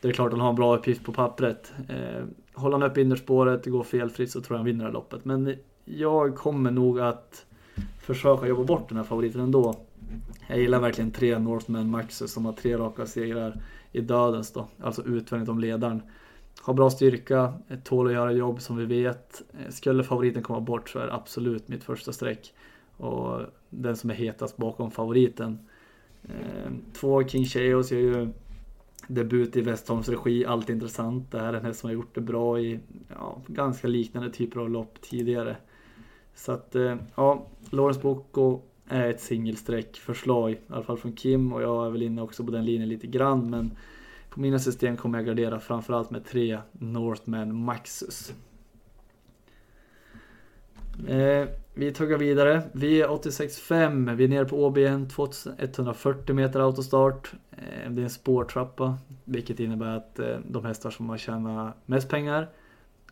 det 0.00 0.08
är 0.08 0.12
klart 0.12 0.26
att 0.26 0.32
han 0.32 0.40
har 0.40 0.50
en 0.50 0.56
bra 0.56 0.76
uppgift 0.76 1.04
på 1.04 1.12
pappret. 1.12 1.72
Håller 2.54 2.78
han 2.78 2.90
upp 2.90 2.98
innerspåret, 2.98 3.66
går 3.66 3.82
felfritt 3.82 4.30
så 4.30 4.40
tror 4.40 4.54
jag 4.54 4.58
han 4.58 4.66
vinner 4.66 4.78
det 4.78 4.88
här 4.88 4.92
loppet. 4.92 5.24
Men 5.24 5.54
jag 5.84 6.36
kommer 6.36 6.70
nog 6.70 7.00
att 7.00 7.46
försöka 8.00 8.46
jobba 8.46 8.64
bort 8.64 8.88
den 8.88 8.96
här 8.96 9.04
favoriten 9.04 9.40
ändå. 9.40 9.74
Jag 10.46 10.58
gillar 10.58 10.80
verkligen 10.80 11.10
tre 11.10 11.38
Northman 11.38 11.90
Maxus 11.90 12.32
som 12.32 12.44
har 12.44 12.52
tre 12.52 12.78
raka 12.78 13.06
segrar 13.06 13.62
i 13.92 14.00
dödens 14.00 14.52
då, 14.52 14.66
alltså 14.80 15.02
utvändigt 15.02 15.48
om 15.48 15.58
ledaren. 15.58 16.02
Har 16.60 16.74
bra 16.74 16.90
styrka, 16.90 17.54
tål 17.84 18.06
att 18.06 18.12
göra 18.12 18.32
jobb 18.32 18.60
som 18.60 18.76
vi 18.76 18.84
vet. 18.84 19.42
Skulle 19.68 20.04
favoriten 20.04 20.42
komma 20.42 20.60
bort 20.60 20.88
så 20.88 20.98
är 20.98 21.06
det 21.06 21.14
absolut 21.14 21.68
mitt 21.68 21.84
första 21.84 22.12
streck. 22.12 22.54
Och 22.96 23.40
den 23.70 23.96
som 23.96 24.10
är 24.10 24.14
hetast 24.14 24.56
bakom 24.56 24.90
favoriten. 24.90 25.58
Ehm, 26.24 26.80
två 26.92 27.28
King 27.28 27.44
Cheos 27.44 27.92
gör 27.92 27.98
ju 27.98 28.28
Debut 29.06 29.56
i 29.56 29.60
Westholms 29.60 30.08
regi, 30.08 30.46
alltid 30.46 30.74
intressant. 30.74 31.30
Det 31.30 31.40
här 31.40 31.52
är 31.52 31.58
en 31.58 31.64
häst 31.64 31.80
som 31.80 31.88
har 31.88 31.94
gjort 31.94 32.14
det 32.14 32.20
bra 32.20 32.60
i 32.60 32.80
ja, 33.08 33.40
ganska 33.46 33.88
liknande 33.88 34.30
typer 34.30 34.60
av 34.60 34.70
lopp 34.70 35.00
tidigare. 35.00 35.56
Så 36.34 36.52
att, 36.52 36.74
eh, 36.74 36.96
ja, 37.14 37.46
Lorentz 37.70 38.02
Bocco 38.02 38.60
är 38.88 39.10
ett 39.10 39.20
singelsträckförslag, 39.20 40.52
i 40.52 40.58
alla 40.68 40.82
fall 40.82 40.98
från 40.98 41.12
Kim 41.12 41.52
och 41.52 41.62
jag 41.62 41.86
är 41.86 41.90
väl 41.90 42.02
inne 42.02 42.22
också 42.22 42.44
på 42.44 42.50
den 42.50 42.64
linjen 42.64 42.88
lite 42.88 43.06
grann. 43.06 43.50
Men 43.50 43.76
på 44.30 44.40
mina 44.40 44.58
system 44.58 44.96
kommer 44.96 45.18
jag 45.18 45.26
gardera 45.26 45.60
framförallt 45.60 46.10
med 46.10 46.24
tre 46.24 46.58
Northman 46.72 47.64
Maxus. 47.64 48.32
Eh, 51.06 51.48
vi 51.74 51.92
tuggar 51.92 52.18
vidare. 52.18 52.62
Vi 52.72 53.02
är 53.02 53.08
86,5. 53.08 54.14
Vi 54.14 54.24
är 54.24 54.28
nere 54.28 54.44
på 54.44 54.66
OB 54.66 54.78
2140 55.10 56.34
meter 56.34 56.60
autostart. 56.60 57.32
Eh, 57.50 57.90
det 57.90 58.02
är 58.02 58.04
en 58.04 58.10
spårtrappa. 58.10 58.98
Vilket 59.24 59.60
innebär 59.60 59.96
att 59.96 60.18
eh, 60.18 60.36
de 60.48 60.64
hästar 60.64 60.90
som 60.90 61.08
har 61.08 61.18
tjänat 61.18 61.76
mest 61.86 62.08
pengar 62.08 62.48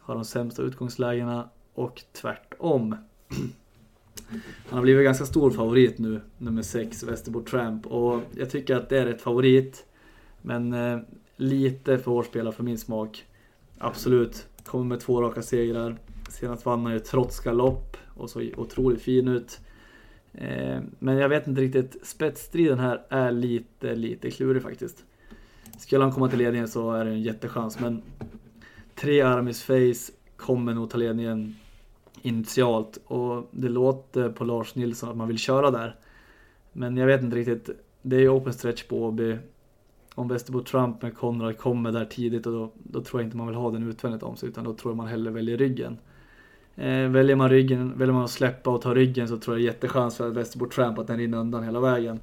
har 0.01 0.15
de 0.15 0.25
sämsta 0.25 0.63
utgångslägena 0.63 1.49
och 1.75 2.03
tvärtom. 2.13 2.97
Han 4.69 4.79
har 4.79 4.83
blivit 4.83 5.05
ganska 5.05 5.25
stor 5.25 5.51
favorit 5.51 5.99
nu, 5.99 6.21
nummer 6.39 6.63
6, 6.63 7.03
Västerbo 7.03 7.43
Tramp. 7.43 7.87
Och 7.87 8.21
jag 8.37 8.51
tycker 8.51 8.77
att 8.77 8.89
det 8.89 8.99
är 8.99 9.07
ett 9.07 9.23
favorit. 9.23 9.85
Men 10.43 10.73
eh, 10.73 10.99
lite 11.37 11.99
för 11.99 12.11
hård 12.11 12.27
spelare 12.27 12.55
för 12.55 12.63
min 12.63 12.79
smak. 12.79 13.25
Absolut, 13.79 14.47
kommer 14.65 14.85
med 14.85 15.01
två 15.01 15.23
raka 15.23 15.43
segrar. 15.43 15.97
Senast 16.31 16.67
vann 16.67 16.85
han 16.85 16.93
ju 16.93 16.99
trots 16.99 17.41
galopp 17.41 17.97
och 18.15 18.31
så 18.31 18.43
otroligt 18.57 19.03
fin 19.03 19.29
ut. 19.29 19.61
Eh, 20.33 20.81
men 20.99 21.17
jag 21.17 21.29
vet 21.29 21.47
inte 21.47 21.61
riktigt, 21.61 21.97
spetsstriden 22.03 22.79
här 22.79 23.03
är 23.09 23.33
lite, 23.33 23.95
lite 23.95 24.31
klurig 24.31 24.63
faktiskt. 24.63 25.05
Skulle 25.79 26.05
han 26.05 26.13
komma 26.13 26.29
till 26.29 26.39
ledningen 26.39 26.69
så 26.69 26.93
är 26.93 27.05
det 27.05 27.11
en 27.11 27.23
jättechans 27.23 27.81
men 27.81 28.03
tre 28.95 29.21
Aramis 29.21 29.63
Face 29.63 30.13
kommer 30.37 30.75
nog 30.75 30.91
ta 30.91 30.99
ledningen 30.99 31.57
initialt 32.27 32.99
och 33.07 33.49
det 33.51 33.69
låter 33.69 34.29
på 34.29 34.45
Lars 34.45 34.75
Nilsson 34.75 35.11
att 35.11 35.17
man 35.17 35.29
vill 35.29 35.39
köra 35.39 35.71
där. 35.71 35.97
Men 36.73 36.97
jag 36.97 37.07
vet 37.07 37.23
inte 37.23 37.37
riktigt. 37.37 37.71
Det 38.03 38.17
är 38.17 38.21
ju 38.21 38.29
open 38.29 38.53
stretch 38.53 38.83
på 38.83 39.05
Åby. 39.05 39.37
Om 40.15 40.29
Västerbo 40.29 40.63
Trump 40.63 41.03
med 41.03 41.17
Konrad 41.17 41.59
kommer 41.59 41.93
där 41.93 42.05
tidigt 42.05 42.47
och 42.47 42.53
då, 42.53 42.73
då, 42.75 43.01
tror 43.01 43.21
jag 43.21 43.27
inte 43.27 43.37
man 43.37 43.47
vill 43.47 43.57
ha 43.57 43.71
den 43.71 43.89
utvändigt 43.89 44.23
om 44.23 44.37
sig 44.37 44.49
utan 44.49 44.65
då 44.65 44.75
tror 44.75 44.91
jag 44.91 44.97
man 44.97 45.07
hellre 45.07 45.31
väljer 45.31 45.57
ryggen. 45.57 45.99
Eh, 46.77 47.09
väljer 47.09 47.37
man 47.37 47.51
ryggen, 47.51 47.99
väljer 47.99 48.15
man 48.15 48.25
att 48.25 48.31
släppa 48.31 48.71
och 48.71 48.83
ta 48.83 48.95
ryggen 48.95 49.29
så 49.29 49.37
tror 49.37 49.57
jag 49.57 49.63
det 49.63 49.69
är 49.69 49.73
jättechans 49.73 50.17
för 50.17 50.31
Västerbo 50.31 50.67
Tramp 50.67 50.99
att 50.99 51.07
den 51.07 51.19
rinner 51.19 51.39
undan 51.39 51.65
hela 51.65 51.81
vägen. 51.81 52.21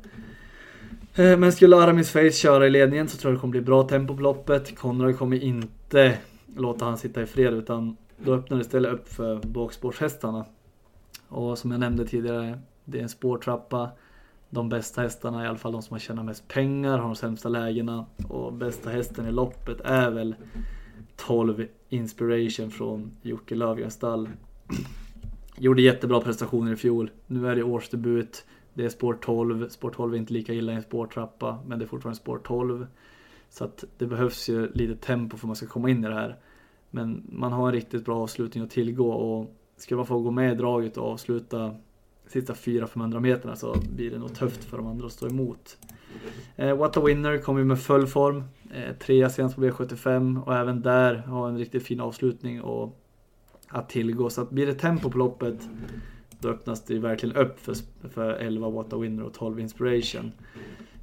Eh, 1.16 1.38
men 1.38 1.52
skulle 1.52 1.78
Aramis 1.78 2.12
Face 2.12 2.32
köra 2.32 2.68
i 2.68 2.70
ledningen 2.70 3.08
så 3.08 3.18
tror 3.18 3.32
jag 3.32 3.38
det 3.38 3.42
kommer 3.42 3.52
bli 3.52 3.62
bra 3.62 3.84
tempo 3.84 4.16
på 4.16 4.22
loppet. 4.22 4.78
Konrad 4.78 5.18
kommer 5.18 5.44
inte 5.44 6.18
låta 6.56 6.86
han 6.86 6.98
sitta 6.98 7.22
i 7.22 7.26
fred 7.26 7.54
utan 7.54 7.98
då 8.25 8.34
öppnar 8.34 8.58
det 8.58 8.62
istället 8.62 8.94
upp 8.94 9.08
för 9.08 9.39
bakspårshästarna. 9.48 10.46
Och 11.27 11.58
som 11.58 11.72
jag 11.72 11.80
nämnde 11.80 12.06
tidigare, 12.06 12.60
det 12.86 12.98
är 12.98 13.03
en 13.03 13.10
spårtrappa. 13.10 13.89
De 14.50 14.70
bästa 14.70 15.01
hästarna, 15.01 15.44
i 15.44 15.48
alla 15.48 15.58
fall 15.58 15.72
de 15.72 15.82
som 15.82 15.94
har 15.94 16.00
tjänat 16.00 16.25
mest 16.25 16.48
pengar, 16.48 16.98
har 16.98 17.06
de 17.06 17.15
sämsta 17.15 17.50
lägena. 17.50 18.06
Och 18.30 18.53
bästa 18.53 18.89
hästen 18.89 19.27
i 19.27 19.32
loppet 19.32 19.82
är 19.82 20.12
väl 20.12 20.36
12 21.15 21.65
Inspiration 21.89 22.72
från 22.72 23.12
Jocke 23.22 23.56
Löfgrens 23.56 23.94
stall. 23.94 24.30
Gjorde 25.58 25.82
jättebra 25.82 26.22
prestationer 26.22 26.74
i 26.74 26.75
fjol. 26.75 27.12
Nu 27.27 27.48
är 27.48 27.56
det 27.56 27.63
årsdebut. 27.63 28.46
Det 28.74 28.86
är 28.86 28.89
spår 28.89 29.18
12. 29.22 29.70
Spår 29.70 29.89
12 29.89 30.13
är 30.13 30.18
inte 30.18 30.34
lika 30.34 30.53
illa 30.53 30.72
i 30.72 30.75
en 30.75 30.82
spårtrappa, 30.82 31.60
men 31.68 31.80
det 31.80 31.86
är 31.86 31.88
fortfarande 31.88 32.20
spår 32.20 32.39
12. 32.44 32.88
Så 33.50 33.63
att 33.63 33.84
det 33.98 34.06
behövs 34.06 34.50
ju 34.50 34.72
lite 34.74 34.96
tempo 34.96 35.38
för 35.38 35.46
att 35.46 35.48
man 35.48 35.56
ska 35.56 35.68
komma 35.68 35.89
in 35.89 36.06
i 36.06 36.08
det 36.08 36.13
här. 36.13 36.38
Men 36.96 37.24
man 37.30 37.52
har 37.54 37.68
en 37.68 37.74
riktigt 37.74 38.06
bra 38.06 38.24
avslutning 38.24 38.64
att 38.64 38.70
tillgå 38.70 39.12
och 39.12 39.56
skulle 39.78 39.98
man 39.98 40.06
få 40.06 40.20
gå 40.20 40.32
med 40.32 40.52
i 40.52 40.56
draget 40.56 40.98
och 40.98 41.12
avsluta 41.12 41.76
sista 42.28 42.54
400-500 42.54 43.20
meterna 43.20 43.56
så 43.56 43.76
blir 43.96 44.12
det 44.12 44.18
nog 44.18 44.36
tufft 44.36 44.64
för 44.64 44.78
de 44.78 44.88
andra 44.88 45.06
att 45.06 45.12
stå 45.12 45.28
emot. 45.28 45.78
Eh, 46.56 46.78
What 46.78 46.98
a 46.98 47.02
Winner 47.02 47.38
kom 47.38 47.58
ju 47.58 47.64
med 47.64 47.80
full 47.80 48.08
form. 48.08 48.44
Eh, 48.74 48.96
trea 48.96 49.30
senast 49.30 49.56
på 49.56 49.62
V75 49.62 50.44
och 50.44 50.56
även 50.56 50.82
där 50.82 51.16
har 51.16 51.50
en 51.50 51.58
riktigt 51.58 51.84
fin 51.84 52.00
avslutning 52.00 52.62
och 52.62 53.00
att 53.68 53.90
tillgå. 53.90 54.30
Så 54.30 54.42
att 54.42 54.50
blir 54.50 54.66
det 54.66 54.74
tempo 54.74 55.10
på 55.10 55.18
loppet 55.18 55.70
då 56.40 56.50
öppnas 56.50 56.86
det 56.86 56.94
ju 56.94 57.00
verkligen 57.00 57.36
upp 57.36 57.60
för, 57.60 57.76
för 58.10 58.34
11 58.34 58.70
What 58.70 58.94
a 58.94 58.98
Winner 58.98 59.24
och 59.24 59.34
12 59.34 59.60
Inspiration. 59.60 60.32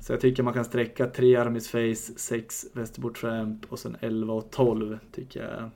Så 0.01 0.13
jag 0.13 0.21
tycker 0.21 0.43
man 0.43 0.55
kan 0.55 0.65
sträcka 0.65 1.07
3 1.07 1.37
Armis 1.37 1.69
Face, 1.69 2.15
6 2.17 2.67
Västerbo 2.73 3.11
Tramp 3.11 3.73
och 3.73 3.79
sen 3.79 3.97
11 4.01 4.35
och 4.35 4.51
12 4.51 4.99
tycker 5.13 5.43
jag 5.43 5.71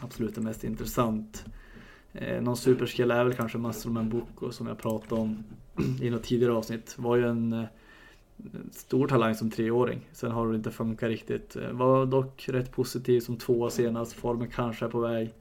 absolut 0.00 0.36
är 0.36 0.40
mest 0.40 0.64
intressant. 0.64 1.44
Eh, 2.12 2.42
någon 2.42 2.56
superskill 2.56 3.10
är 3.10 3.24
väl 3.24 3.34
kanske 3.34 3.58
Mastromen 3.58 4.08
Boko 4.08 4.50
som 4.50 4.66
jag 4.66 4.78
pratade 4.78 5.20
om 5.20 5.44
i 6.02 6.10
något 6.10 6.22
tidigare 6.22 6.52
avsnitt. 6.52 6.94
Var 6.98 7.16
ju 7.16 7.28
en 7.28 7.52
eh, 7.52 7.64
stor 8.72 9.08
talang 9.08 9.34
som 9.34 9.50
treåring. 9.50 10.00
Sen 10.12 10.30
har 10.30 10.48
det 10.48 10.56
inte 10.56 10.70
funkat 10.70 11.08
riktigt. 11.08 11.56
Eh, 11.56 11.70
var 11.70 12.06
dock 12.06 12.48
rätt 12.48 12.72
positiv 12.72 13.20
som 13.20 13.36
tvåa 13.36 13.70
senast. 13.70 14.12
Formen 14.12 14.50
kanske 14.50 14.84
är 14.84 14.88
på 14.88 15.00
väg. 15.00 15.34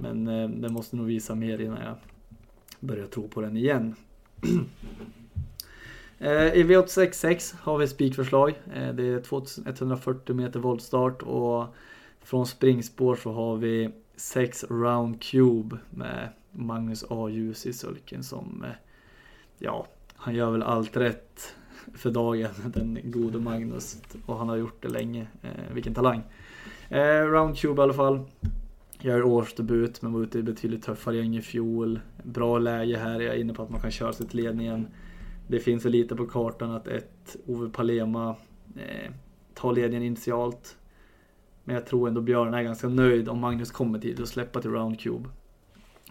Men 0.00 0.28
eh, 0.28 0.48
den 0.48 0.72
måste 0.72 0.96
nog 0.96 1.06
visa 1.06 1.34
mer 1.34 1.60
innan 1.60 1.82
jag 1.82 1.94
börjar 2.80 3.06
tro 3.06 3.28
på 3.28 3.40
den 3.40 3.56
igen. 3.56 3.94
Eh, 6.18 6.54
I 6.54 6.64
V866 6.64 7.54
har 7.60 7.78
vi 7.78 7.88
spikförslag. 7.88 8.48
Eh, 8.74 8.94
det 8.94 9.08
är 9.08 9.20
2140 9.20 10.34
meter 10.34 10.60
voltstart 10.60 11.22
och 11.22 11.66
från 12.26 12.46
springspår 12.46 13.16
så 13.16 13.32
har 13.32 13.56
vi 13.56 13.90
6 14.16 14.64
round 14.70 15.22
cube 15.22 15.78
med 15.90 16.28
Magnus 16.52 17.04
A. 17.10 17.28
Ljus 17.28 17.66
i 17.66 17.72
sulken 17.72 18.22
som, 18.22 18.64
eh, 18.64 18.70
ja, 19.58 19.86
han 20.14 20.34
gör 20.34 20.50
väl 20.50 20.62
allt 20.62 20.96
rätt 20.96 21.54
för 21.94 22.10
dagen, 22.10 22.50
den 22.74 22.98
gode 23.04 23.38
Magnus. 23.38 24.02
Och 24.26 24.38
han 24.38 24.48
har 24.48 24.56
gjort 24.56 24.82
det 24.82 24.88
länge. 24.88 25.26
Eh, 25.42 25.74
vilken 25.74 25.94
talang. 25.94 26.22
Eh, 26.88 27.22
round 27.22 27.58
cube 27.58 27.80
i 27.80 27.84
alla 27.84 27.92
fall. 27.92 28.20
Gör 29.00 29.22
årsdebut 29.22 30.02
men 30.02 30.12
var 30.12 30.22
ute 30.22 30.38
i 30.38 30.42
betydligt 30.42 30.84
tuffare 30.84 31.16
gäng 31.16 31.36
i 31.36 31.42
fjol. 31.42 32.00
Bra 32.22 32.58
läge 32.58 32.96
här, 32.96 33.20
jag 33.20 33.34
är 33.34 33.38
inne 33.38 33.54
på 33.54 33.62
att 33.62 33.70
man 33.70 33.80
kan 33.80 33.90
köra 33.90 34.12
sig 34.12 34.28
till 34.28 34.42
ledningen. 34.44 34.88
Det 35.48 35.58
finns 35.58 35.84
väl 35.84 35.92
lite 35.92 36.16
på 36.16 36.26
kartan 36.26 36.70
att 36.70 36.88
ett 36.88 37.36
Ove 37.46 37.70
Palema 37.70 38.36
eh, 38.76 39.12
tar 39.54 39.72
ledningen 39.72 40.02
initialt. 40.02 40.76
Men 41.66 41.74
jag 41.74 41.86
tror 41.86 42.08
ändå 42.08 42.20
Björn 42.20 42.54
är 42.54 42.62
ganska 42.62 42.88
nöjd 42.88 43.28
om 43.28 43.40
Magnus 43.40 43.70
kommer 43.70 43.98
tid 43.98 44.20
och 44.20 44.28
släppa 44.28 44.60
till 44.60 44.70
Round 44.70 45.00
Cube. 45.00 45.28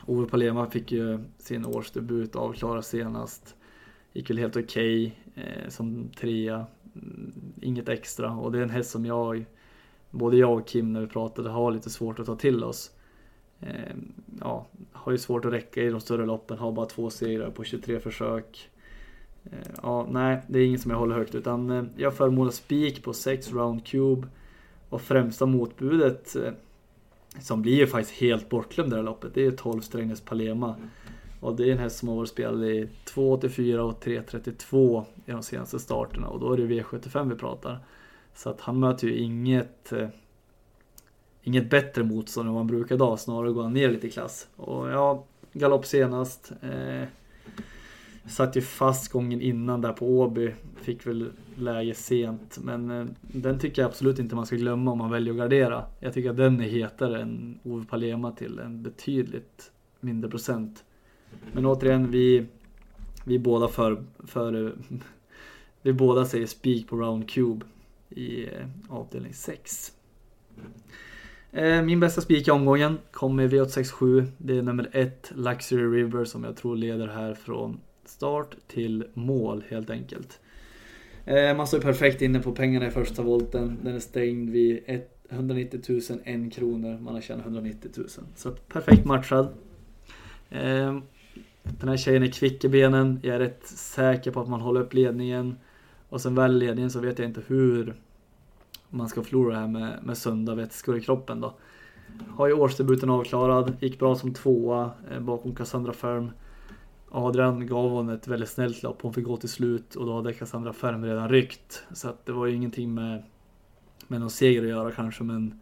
Ove 0.06 0.28
Palema 0.28 0.70
fick 0.70 0.92
ju 0.92 1.20
sin 1.38 1.66
årsdebut 1.66 2.36
avklara 2.36 2.82
senast. 2.82 3.56
Gick 4.14 4.30
väl 4.30 4.38
helt 4.38 4.58
okej 4.58 5.16
okay, 5.32 5.44
eh, 5.44 5.70
som 5.70 6.10
trea. 6.20 6.66
Mm, 6.96 7.34
inget 7.62 7.90
extra 7.90 8.32
och 8.32 8.52
det 8.52 8.58
är 8.58 8.64
en 8.64 8.70
häst 8.70 8.92
som 8.92 9.06
jag, 9.06 9.46
både 10.12 10.38
jag 10.38 10.60
och 10.60 10.68
Kim 10.68 10.94
när 10.94 11.02
vi 11.02 11.08
pratade, 11.08 11.50
har 11.50 11.72
lite 11.72 11.90
svårt 11.90 12.20
att 12.20 12.26
ta 12.26 12.36
till 12.36 12.64
oss. 12.64 12.92
Eh, 13.60 13.96
ja, 14.40 14.68
har 14.92 15.12
ju 15.12 15.18
svårt 15.18 15.46
att 15.46 15.54
räcka 15.54 15.82
i 15.82 15.90
de 15.90 16.00
större 16.00 16.26
loppen, 16.26 16.58
har 16.58 16.72
bara 16.72 16.86
två 16.86 17.10
segrar 17.10 17.50
på 17.50 17.64
23 17.64 18.00
försök. 18.00 18.70
Eh, 19.44 19.74
ja, 19.84 20.08
nej, 20.12 20.42
det 20.48 20.60
är 20.60 20.66
ingen 20.66 20.80
som 20.80 20.92
jag 20.92 20.98
håller 20.98 21.16
högt 21.16 21.36
utan 21.36 21.70
eh, 21.70 21.84
jag 21.98 22.14
förmodar 22.14 22.52
spik 22.52 23.04
på 23.04 23.14
6 23.14 23.52
round 23.52 23.86
cube. 23.86 24.28
Och 24.96 25.02
främsta 25.02 25.46
motbudet 25.46 26.36
eh, 26.36 26.52
som 27.40 27.62
blir 27.62 27.76
ju 27.76 27.88
faktiskt 27.88 28.20
helt 28.20 28.50
bortglömd 28.50 28.92
det 28.92 28.96
här 28.96 29.04
loppet, 29.04 29.34
det 29.34 29.46
är 29.46 29.52
12 29.52 29.82
Strängnäs 29.82 30.22
Palema. 30.22 30.76
Och 31.40 31.56
det 31.56 31.70
är 31.70 31.72
en 31.72 31.78
häst 31.78 31.98
som 31.98 32.10
har 32.10 32.16
varit 32.16 32.30
spelad 32.30 32.64
i 32.64 32.90
2.84 33.06 33.78
och 33.78 34.04
3.32 34.04 35.04
i 35.26 35.32
de 35.32 35.44
senaste 35.44 35.80
starterna 35.80 36.28
och 36.28 36.40
då 36.40 36.54
är 36.54 36.58
det 36.58 36.64
V75 36.64 37.30
vi 37.30 37.36
pratar. 37.36 37.80
Så 38.36 38.50
att 38.50 38.62
han 38.62 38.80
möter 38.80 39.08
ju 39.08 39.16
inget, 39.18 39.94
inget 41.42 41.70
bättre 41.70 42.04
motstånd 42.04 42.48
än 42.48 42.54
vad 42.54 42.60
han 42.60 42.68
brukar 42.68 42.96
idag, 42.96 43.20
snarare 43.20 43.52
går 43.52 43.64
han 43.64 43.74
ner 43.74 43.90
lite 43.90 44.08
i 44.08 44.12
klass. 44.12 44.48
Och 44.56 44.90
ja, 44.90 45.24
galopp 45.54 45.86
senast. 45.86 46.52
Eh, 46.62 47.08
Satt 48.28 48.58
ju 48.58 48.62
fast 48.62 49.12
gången 49.12 49.42
innan 49.42 49.82
där 49.82 49.94
på 49.94 50.20
Åby. 50.20 50.54
Fick 50.76 51.08
väl 51.08 51.32
läge 51.56 51.94
sent. 51.94 52.58
Men 52.62 52.92
eh, 52.92 53.06
den 53.22 53.60
tycker 53.60 53.82
jag 53.82 53.90
absolut 53.90 54.20
inte 54.20 54.36
man 54.36 54.46
ska 54.46 54.56
glömma 54.56 54.92
om 54.92 54.98
man 54.98 55.12
väljer 55.12 55.34
att 55.34 55.40
gardera. 55.40 55.86
Jag 56.00 56.14
tycker 56.14 56.30
att 56.30 56.38
den 56.38 56.62
är 56.62 56.70
hetare 56.70 57.22
än 57.22 57.60
Ove 57.64 57.86
Palema 57.86 58.32
till 58.32 58.60
en 58.60 58.84
betydligt 58.84 59.72
mindre 60.00 60.30
procent. 60.30 60.84
Men 61.54 61.66
återigen, 61.66 62.12
vi, 62.12 62.46
vi 63.26 63.40
båda 63.40 63.68
för, 63.68 64.04
för 64.20 64.76
vi 65.82 65.94
båda 65.94 66.26
säger 66.26 66.48
spik 66.48 66.90
på 66.90 66.96
round 66.96 67.30
cube 67.30 67.66
i 68.10 68.46
eh, 68.46 68.68
avdelning 68.90 69.34
6. 69.34 69.92
Eh, 71.52 71.82
min 71.82 72.00
bästa 72.00 72.22
spik 72.22 72.48
i 72.48 72.52
omgången 72.52 72.98
kommer 73.12 73.48
V867. 73.48 74.28
Det 74.38 74.58
är 74.58 74.62
nummer 74.62 74.90
1, 74.92 75.32
Luxury 75.36 76.02
River, 76.02 76.26
som 76.26 76.44
jag 76.44 76.58
tror 76.58 76.76
leder 76.76 77.08
här 77.08 77.34
från 77.34 77.80
start 78.08 78.56
till 78.68 79.06
mål 79.14 79.64
helt 79.70 79.90
enkelt. 79.90 80.40
Eh, 81.26 81.58
man 81.58 81.68
står 81.68 81.80
perfekt 81.80 82.22
inne 82.22 82.40
på 82.40 82.52
pengarna 82.52 82.88
i 82.88 82.92
första 82.92 83.22
volten. 83.22 83.78
Den 83.84 83.96
är 83.96 84.00
stängd 84.00 84.50
vid 84.50 85.02
190 85.30 85.82
000, 85.90 86.02
1 86.24 86.54
kronor. 86.54 87.00
Man 87.00 87.14
har 87.14 87.22
tjänat 87.22 87.46
190 87.46 87.92
000. 87.98 88.08
Så 88.36 88.52
perfekt 88.52 89.06
matchad. 89.06 89.48
Eh, 90.50 91.00
den 91.64 91.90
här 91.90 91.98
tjejen 91.98 92.24
är 92.24 92.28
kvick 92.28 92.64
i 92.64 92.70
benen. 92.70 93.20
Jag 93.24 93.36
är 93.36 93.40
rätt 93.40 93.68
säker 93.68 94.32
på 94.32 94.42
att 94.42 94.50
man 94.50 94.62
håller 94.62 94.82
upp 94.82 94.94
ledningen. 94.94 95.56
Och 96.10 96.22
sen 96.22 96.36
väl 96.36 96.58
ledningen 96.58 96.92
så 96.92 97.00
vet 97.00 97.20
jag 97.20 97.28
inte 97.28 97.42
hur 97.48 97.96
man 98.90 99.10
ska 99.10 99.24
förlora 99.24 99.54
det 99.54 99.60
här 99.60 99.68
med, 99.68 100.00
med 100.04 100.18
sunda 100.18 100.56
vätskor 100.56 100.98
i 100.98 101.02
kroppen 101.02 101.42
då. 101.42 101.54
Har 102.30 102.48
ju 102.48 102.54
årsdebuten 102.54 103.10
avklarad, 103.10 103.74
gick 103.80 104.00
bra 104.00 104.16
som 104.16 104.34
tvåa 104.34 104.92
eh, 105.12 105.20
bakom 105.20 105.56
Cassandra 105.56 105.94
Ferm. 105.94 106.32
Adrian 107.16 107.68
gav 107.68 107.90
hon 107.90 108.10
ett 108.10 108.28
väldigt 108.28 108.50
snällt 108.50 108.84
lopp, 108.84 109.02
hon 109.02 109.14
fick 109.14 109.26
gå 109.26 109.38
till 109.38 109.50
slut 109.50 109.96
och 109.96 110.06
då 110.06 110.16
hade 110.16 110.34
Cassandra 110.34 110.74
Ferm 110.74 111.06
redan 111.06 111.30
ryckt. 111.30 111.84
Så 111.94 112.10
att 112.10 112.26
det 112.26 112.32
var 112.32 112.46
ju 112.46 112.56
ingenting 112.56 112.94
med, 112.94 113.24
med 114.08 114.20
någon 114.20 114.30
seger 114.30 114.62
att 114.62 114.70
göra 114.70 114.92
kanske 114.92 115.24
men 115.24 115.60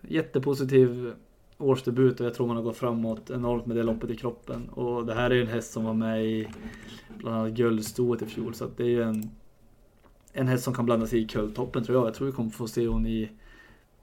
jättepositiv 0.00 1.14
årsdebut 1.58 2.20
och 2.20 2.26
jag 2.26 2.34
tror 2.34 2.46
man 2.46 2.56
har 2.56 2.62
gått 2.62 2.76
framåt 2.76 3.30
enormt 3.30 3.66
med 3.66 3.76
det 3.76 3.82
loppet 3.82 4.10
i 4.10 4.16
kroppen. 4.16 4.68
Och 4.68 5.06
det 5.06 5.14
här 5.14 5.30
är 5.30 5.34
ju 5.34 5.40
en 5.40 5.46
häst 5.46 5.72
som 5.72 5.84
var 5.84 5.94
med 5.94 6.24
i 6.24 6.48
bland 7.18 7.36
annat 7.36 7.52
guldstoet 7.52 8.22
i 8.22 8.26
fjol 8.26 8.54
så 8.54 8.64
att 8.64 8.76
det 8.76 8.84
är 8.84 8.88
ju 8.88 9.02
en, 9.02 9.30
en 10.32 10.48
häst 10.48 10.64
som 10.64 10.74
kan 10.74 10.84
blanda 10.84 11.06
sig 11.06 11.22
i 11.22 11.26
kulltoppen 11.26 11.84
tror 11.84 11.98
jag. 11.98 12.06
Jag 12.06 12.14
tror 12.14 12.26
vi 12.26 12.32
kommer 12.32 12.50
få 12.50 12.68
se 12.68 12.86
hon 12.86 13.06
i 13.06 13.30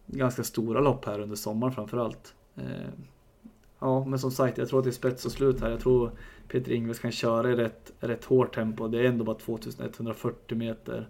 ganska 0.08 0.44
stora 0.44 0.82
lopp 0.82 1.06
här 1.06 1.20
under 1.20 1.36
sommaren 1.36 1.74
framförallt. 1.74 2.36
Eh, 2.56 2.90
Eh, 3.82 3.88
ja, 3.88 4.06
men 4.06 4.20
som 4.20 4.32
sagt, 4.32 4.58
jag 4.58 4.70
tror 4.70 4.80
att 4.80 4.86
det 4.86 4.90
är 4.90 4.92
spets 4.92 5.26
och 5.26 5.32
slut 5.32 5.62
här. 5.62 5.70
Jag 5.70 5.80
tror 5.80 6.12
Peter 6.48 6.72
Ingves 6.72 7.00
kan 7.00 7.12
köra 7.12 7.52
i 7.52 7.56
rätt, 7.56 7.92
rätt 8.00 8.26
hårt 8.26 8.56
tempo. 8.56 8.88
Det 8.88 9.00
är 9.00 9.04
ändå 9.04 9.24
bara 9.24 9.36
2140 9.36 10.58
meter. 10.58 11.08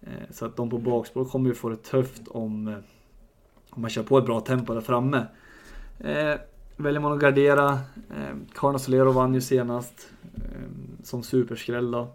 Eh, 0.00 0.30
så 0.30 0.46
att 0.46 0.56
de 0.56 0.70
på 0.70 0.78
bakspår 0.78 1.24
kommer 1.24 1.48
ju 1.48 1.54
få 1.54 1.68
det 1.68 1.76
tufft 1.76 2.28
om, 2.28 2.68
eh, 2.68 2.78
om 3.70 3.82
man 3.82 3.90
kör 3.90 4.02
på 4.02 4.18
ett 4.18 4.26
bra 4.26 4.40
tempo 4.40 4.74
där 4.74 4.80
framme. 4.80 5.26
väljer 6.76 7.00
man 7.00 7.12
att 7.12 7.20
gardera, 7.20 7.72
eh, 8.10 8.36
Carna 8.54 8.78
Solero 8.78 9.12
vann 9.12 9.34
ju 9.34 9.40
senast 9.40 10.10
som 11.02 11.22
superskräll 11.22 11.90
då. 11.90 12.08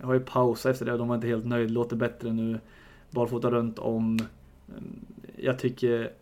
jag 0.00 0.06
har 0.06 0.14
ju 0.14 0.20
pausat 0.20 0.72
efter 0.72 0.86
det, 0.86 0.96
de 0.96 1.08
var 1.08 1.14
inte 1.14 1.26
helt 1.26 1.46
nöjda, 1.46 1.72
låter 1.72 1.96
bättre 1.96 2.32
nu. 2.32 2.60
Barfota 3.10 3.50
runt 3.50 3.78
om 3.78 4.18
jag 5.36 5.58
tycker 5.58 6.12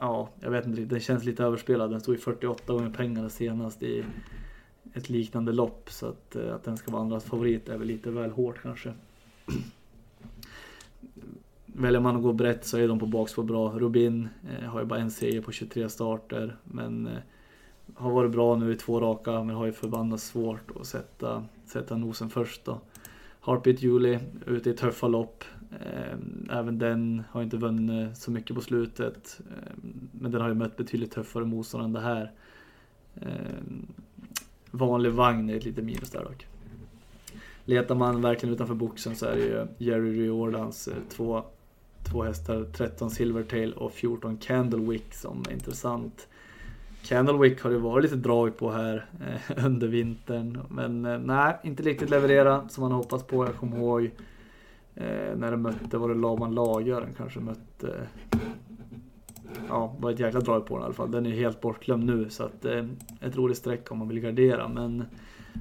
Ja, 0.00 0.28
jag 0.40 0.50
vet 0.50 0.66
inte, 0.66 0.80
den 0.80 1.00
känns 1.00 1.24
lite 1.24 1.44
överspelad. 1.44 1.90
Den 1.90 2.00
stod 2.00 2.14
i 2.14 2.18
48 2.18 2.72
gånger 2.72 2.90
pengarna 2.90 3.28
senast 3.28 3.82
i 3.82 4.04
ett 4.94 5.08
liknande 5.08 5.52
lopp. 5.52 5.90
Så 5.90 6.06
att, 6.06 6.36
eh, 6.36 6.54
att 6.54 6.64
den 6.64 6.76
ska 6.76 6.92
vara 6.92 7.02
andras 7.02 7.24
favorit 7.24 7.68
är 7.68 7.78
väl 7.78 7.88
lite 7.88 8.10
väl 8.10 8.30
hårt 8.30 8.62
kanske. 8.62 8.92
Väljer 11.66 12.00
man 12.00 12.16
att 12.16 12.22
gå 12.22 12.32
brett 12.32 12.66
så 12.66 12.78
är 12.78 12.88
de 12.88 12.98
på 12.98 13.06
bakspår 13.06 13.42
bra. 13.42 13.78
Rubin 13.78 14.28
eh, 14.50 14.68
har 14.68 14.80
ju 14.80 14.86
bara 14.86 15.00
en 15.00 15.10
seger 15.10 15.40
på 15.40 15.52
23 15.52 15.88
starter. 15.88 16.56
Men 16.64 17.06
eh, 17.06 17.18
har 17.94 18.10
varit 18.10 18.30
bra 18.32 18.56
nu 18.56 18.72
i 18.72 18.76
två 18.76 19.00
raka 19.00 19.42
men 19.42 19.56
har 19.56 19.66
ju 19.66 19.72
förbannat 19.72 20.20
svårt 20.20 20.76
att 20.80 20.86
sätta, 20.86 21.44
sätta 21.66 21.96
nosen 21.96 22.30
först 22.30 22.64
då. 22.64 22.80
Heartbeat 23.40 23.82
Julie 23.82 24.20
ute 24.46 24.70
i 24.70 24.74
tuffa 24.74 25.08
lopp. 25.08 25.44
Ehm, 25.70 26.48
även 26.52 26.78
den 26.78 27.22
har 27.30 27.42
inte 27.42 27.56
vunnit 27.56 28.16
så 28.16 28.30
mycket 28.30 28.56
på 28.56 28.62
slutet. 28.62 29.40
Ehm, 29.40 30.08
men 30.12 30.30
den 30.30 30.40
har 30.40 30.48
ju 30.48 30.54
mött 30.54 30.76
betydligt 30.76 31.12
tuffare 31.12 31.44
motstånd 31.44 31.84
än 31.84 31.92
det 31.92 32.00
här. 32.00 32.32
Ehm, 33.14 33.86
vanlig 34.70 35.12
vagn 35.12 35.50
är 35.50 35.56
ett 35.56 35.64
litet 35.64 35.84
minus 35.84 36.10
där 36.10 36.24
dock. 36.24 36.46
Letar 37.64 37.94
man 37.94 38.22
verkligen 38.22 38.54
utanför 38.54 38.74
boxen 38.74 39.16
så 39.16 39.26
är 39.26 39.36
det 39.36 39.42
ju 39.42 39.66
Jerry 39.78 40.22
Riordans 40.22 40.88
eh, 40.88 40.94
två, 41.08 41.42
två 42.10 42.22
hästar, 42.22 42.64
13 42.72 43.10
Silvertail 43.10 43.72
och 43.72 43.92
14 43.92 44.36
Candlewick 44.36 45.14
som 45.14 45.44
är 45.48 45.52
intressant. 45.52 46.28
Candlewick 47.02 47.62
har 47.62 47.70
det 47.70 47.78
varit 47.78 48.02
lite 48.02 48.16
drag 48.16 48.56
på 48.56 48.70
här 48.70 49.06
eh, 49.20 49.64
under 49.66 49.88
vintern. 49.88 50.60
Men 50.70 51.04
eh, 51.04 51.18
nej, 51.18 51.56
inte 51.64 51.82
riktigt 51.82 52.10
leverera 52.10 52.68
som 52.68 52.82
man 52.82 52.92
hoppats 52.92 53.24
på. 53.24 53.44
Jag 53.44 53.54
kommer 53.54 53.76
ihåg 53.76 54.10
eh, 54.96 55.36
när 55.36 55.50
de 55.50 55.62
mötte, 55.62 55.98
var 55.98 56.08
det 56.08 56.14
Laban 56.14 56.54
Lagören 56.54 57.14
kanske 57.16 57.40
mötte 57.40 58.08
Ja, 59.68 59.94
det 59.96 60.02
var 60.02 60.10
ett 60.10 60.20
jäkla 60.20 60.40
drag 60.40 60.66
på 60.66 60.74
den 60.74 60.82
i 60.82 60.84
alla 60.84 60.94
fall. 60.94 61.10
Den 61.10 61.26
är 61.26 61.30
helt 61.30 61.60
bortglömd 61.60 62.04
nu 62.04 62.30
så 62.30 62.44
att 62.44 62.64
eh, 62.64 62.84
ett 63.20 63.36
roligt 63.36 63.58
streck 63.58 63.92
om 63.92 63.98
man 63.98 64.08
vill 64.08 64.20
gardera. 64.20 64.68
Men 64.68 65.04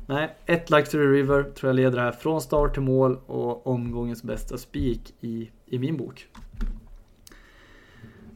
nej, 0.07 0.35
ett 0.45 0.69
Luxury 0.69 1.07
River 1.07 1.43
tror 1.43 1.69
jag 1.69 1.75
leder 1.75 1.99
här 1.99 2.11
från 2.11 2.41
start 2.41 2.73
till 2.73 2.83
mål 2.83 3.17
och 3.25 3.67
omgångens 3.67 4.23
bästa 4.23 4.57
spik 4.57 5.13
i, 5.21 5.49
i 5.65 5.79
min 5.79 5.97
bok. 5.97 6.27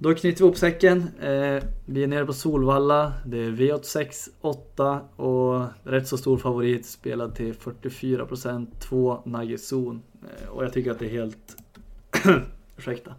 Då 0.01 0.15
knyter 0.15 0.39
vi 0.39 0.45
ihop 0.45 0.57
säcken. 0.57 0.97
Eh, 1.19 1.63
vi 1.85 2.03
är 2.03 2.07
nere 2.07 2.25
på 2.25 2.33
Solvalla. 2.33 3.13
Det 3.25 3.37
är 3.37 3.51
V86 3.51 4.29
8 4.41 5.01
och 5.15 5.65
rätt 5.83 6.07
så 6.07 6.17
stor 6.17 6.37
favorit 6.37 6.85
spelad 6.85 7.35
till 7.35 7.53
44%. 7.53 8.67
2 8.79 9.21
Nagizon. 9.25 10.01
Eh, 10.21 10.49
och 10.49 10.63
jag 10.63 10.73
tycker 10.73 10.91
att 10.91 10.99
det 10.99 11.05
är 11.05 11.09
helt... 11.09 11.57
ursäkta. 12.77 13.15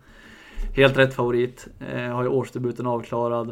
Helt 0.76 0.96
rätt 0.96 1.14
favorit. 1.14 1.68
Eh, 1.80 2.14
har 2.14 2.22
ju 2.22 2.28
årsdebuten 2.28 2.86
avklarad. 2.86 3.48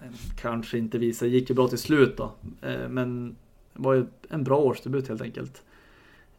Eh, 0.00 0.08
kanske 0.36 0.78
inte 0.78 0.98
visar, 0.98 1.26
gick 1.26 1.50
ju 1.50 1.56
bra 1.56 1.68
till 1.68 1.78
slut 1.78 2.16
då. 2.16 2.32
Eh, 2.62 2.88
men 2.88 3.36
det 3.72 3.82
var 3.82 3.94
ju 3.94 4.06
en 4.28 4.44
bra 4.44 4.58
årsdebut 4.58 5.08
helt 5.08 5.22
enkelt. 5.22 5.62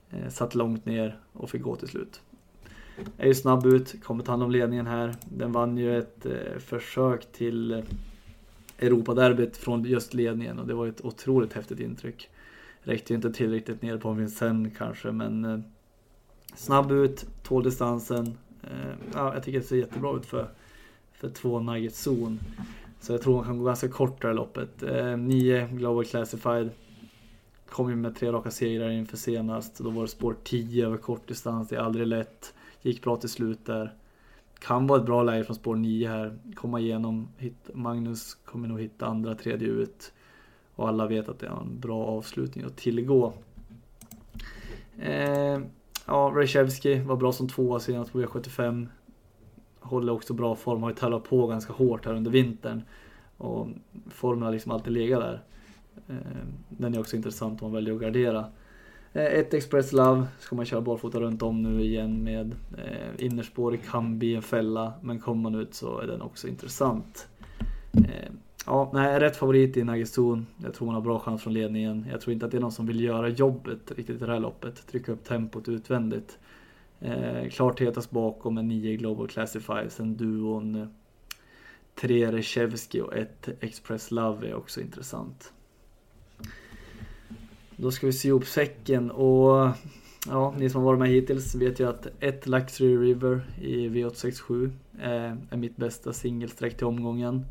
Eh, 0.09 0.29
satt 0.29 0.55
långt 0.55 0.85
ner 0.85 1.19
och 1.33 1.49
fick 1.49 1.61
gå 1.61 1.75
till 1.75 1.87
slut. 1.87 2.21
Är 3.17 3.27
ju 3.27 3.33
snabb 3.33 3.65
ut, 3.65 4.03
kommer 4.03 4.23
ta 4.23 4.31
hand 4.31 4.43
om 4.43 4.51
ledningen 4.51 4.87
här. 4.87 5.15
Den 5.25 5.51
vann 5.51 5.77
ju 5.77 5.97
ett 5.97 6.25
eh, 6.25 6.59
försök 6.59 7.31
till 7.31 7.71
eh, 7.71 7.79
Europaderbyt 8.79 9.57
från 9.57 9.83
just 9.83 10.13
ledningen 10.13 10.59
och 10.59 10.67
det 10.67 10.73
var 10.73 10.87
ett 10.87 11.05
otroligt 11.05 11.53
häftigt 11.53 11.79
intryck. 11.79 12.29
Räckte 12.81 13.13
ju 13.13 13.15
inte 13.15 13.31
tillräckligt 13.31 13.81
ner 13.81 13.97
på 13.97 14.11
Vincennes 14.11 14.77
kanske 14.77 15.11
men 15.11 15.45
eh, 15.45 15.59
snabb 16.55 16.91
ut, 16.91 17.25
tål 17.43 17.63
distansen. 17.63 18.37
Eh, 18.63 18.95
ja, 19.13 19.33
jag 19.33 19.43
tycker 19.43 19.59
det 19.59 19.65
ser 19.65 19.75
jättebra 19.75 20.17
ut 20.17 20.25
för, 20.25 20.49
för 21.13 21.29
två 21.29 21.59
Nuggets 21.59 22.01
zon. 22.01 22.39
Så 22.99 23.13
jag 23.13 23.21
tror 23.21 23.35
man 23.35 23.45
kan 23.45 23.57
gå 23.57 23.65
ganska 23.65 23.87
kort 23.87 24.21
det 24.21 24.27
här 24.27 24.35
loppet. 24.35 24.83
Eh, 24.83 25.17
nio 25.17 25.67
Global 25.67 26.05
Classified. 26.05 26.69
Kom 27.69 27.89
ju 27.89 27.95
med 27.95 28.15
tre 28.15 28.31
raka 28.31 28.51
segrar 28.51 28.89
inför 28.89 29.17
senast. 29.17 29.77
Då 29.77 29.89
var 29.89 30.01
det 30.01 30.07
spår 30.07 30.35
10 30.43 30.85
över 30.85 30.97
kort 30.97 31.27
distans. 31.27 31.69
Det 31.69 31.75
är 31.75 31.79
aldrig 31.79 32.07
lätt. 32.07 32.53
Gick 32.83 33.03
bra 33.03 33.15
till 33.15 33.29
slut 33.29 33.65
där. 33.65 33.93
Kan 34.59 34.87
vara 34.87 34.99
ett 34.99 35.05
bra 35.05 35.23
läge 35.23 35.43
från 35.43 35.55
spår 35.55 35.75
9 35.75 36.09
här. 36.09 36.37
Komma 36.55 36.79
igenom. 36.79 37.27
Magnus 37.73 38.33
kommer 38.33 38.67
nog 38.67 38.81
hitta 38.81 39.05
andra, 39.05 39.35
tredje 39.35 39.67
ut. 39.67 40.13
Och 40.75 40.87
alla 40.87 41.07
vet 41.07 41.29
att 41.29 41.39
det 41.39 41.45
är 41.45 41.61
en 41.61 41.79
bra 41.79 42.05
avslutning 42.05 42.65
att 42.65 42.77
tillgå. 42.77 43.33
Eh, 44.99 45.59
ja, 46.05 46.33
Rejevski 46.35 46.99
var 46.99 47.15
bra 47.15 47.31
som 47.31 47.49
tvåa 47.49 47.79
senast 47.79 48.11
på 48.11 48.21
V75. 48.21 48.87
Håller 49.79 50.13
också 50.13 50.33
bra 50.33 50.55
form, 50.55 50.83
har 50.83 50.89
ju 50.89 50.95
tävlat 50.95 51.23
på 51.23 51.47
ganska 51.47 51.73
hårt 51.73 52.05
här 52.05 52.13
under 52.13 52.31
vintern. 52.31 52.81
Och 53.37 53.67
formen 54.09 54.43
har 54.43 54.51
liksom 54.51 54.71
alltid 54.71 54.93
legat 54.93 55.21
där. 55.21 55.41
Eh, 56.07 56.47
den 56.69 56.93
är 56.93 56.99
också 56.99 57.15
intressant 57.15 57.61
om 57.61 57.65
man 57.65 57.75
väljer 57.75 57.93
att 57.93 58.01
gardera. 58.01 58.45
Eh, 59.13 59.23
ett 59.23 59.53
Express 59.53 59.93
Love 59.93 60.27
ska 60.39 60.55
man 60.55 60.65
köra 60.65 60.81
barfota 60.81 61.19
runt 61.19 61.41
om 61.41 61.63
nu 61.63 61.83
igen 61.83 62.23
med 62.23 62.55
eh, 62.77 63.25
innerspår 63.25 63.77
kan 63.91 64.19
bli 64.19 64.35
en 64.35 64.41
fälla 64.41 64.93
men 65.01 65.19
kommer 65.19 65.41
man 65.41 65.55
ut 65.55 65.73
så 65.73 65.99
är 65.99 66.07
den 66.07 66.21
också 66.21 66.47
intressant. 66.47 67.27
Eh, 67.93 68.31
ja, 68.65 68.91
nej, 68.93 69.19
rätt 69.19 69.37
favorit 69.37 69.77
i 69.77 69.83
Nagestun. 69.83 70.45
Jag 70.63 70.73
tror 70.73 70.85
man 70.85 70.95
har 70.95 71.01
bra 71.01 71.19
chans 71.19 71.43
från 71.43 71.53
ledningen. 71.53 72.05
Jag 72.11 72.21
tror 72.21 72.33
inte 72.33 72.45
att 72.45 72.51
det 72.51 72.57
är 72.57 72.61
någon 72.61 72.71
som 72.71 72.85
vill 72.85 73.03
göra 73.03 73.29
jobbet 73.29 73.91
riktigt 73.91 74.21
i 74.21 74.25
det 74.25 74.31
här 74.31 74.39
loppet. 74.39 74.87
Trycka 74.87 75.11
upp 75.11 75.23
tempot 75.23 75.69
utvändigt. 75.69 76.39
Eh, 76.99 77.49
klart 77.49 77.81
hetast 77.81 78.11
bakom 78.11 78.55
med 78.55 78.65
9 78.65 78.97
Global 78.97 79.27
Classify. 79.27 79.89
Sen 79.89 80.17
duon 80.17 80.75
eh, 80.75 80.87
3 81.95 82.31
Reshevski 82.31 83.01
och 83.01 83.15
ett 83.15 83.49
Express 83.59 84.11
Love 84.11 84.47
är 84.47 84.53
också 84.53 84.81
intressant. 84.81 85.53
Då 87.77 87.91
ska 87.91 88.07
vi 88.07 88.13
sy 88.13 88.27
ihop 88.27 88.45
säcken 88.45 89.11
och 89.11 89.69
ja, 90.27 90.53
ni 90.57 90.69
som 90.69 90.81
har 90.81 90.85
varit 90.85 90.99
med 90.99 91.09
hittills 91.09 91.55
vet 91.55 91.79
ju 91.79 91.89
att 91.89 92.07
ett 92.19 92.47
Luxury 92.47 92.97
River 92.97 93.41
i 93.61 93.89
V867 93.89 94.71
eh, 94.99 95.33
är 95.49 95.57
mitt 95.57 95.77
bästa 95.77 96.13
singelsträck 96.13 96.77
till 96.77 96.87
omgången. 96.87 97.45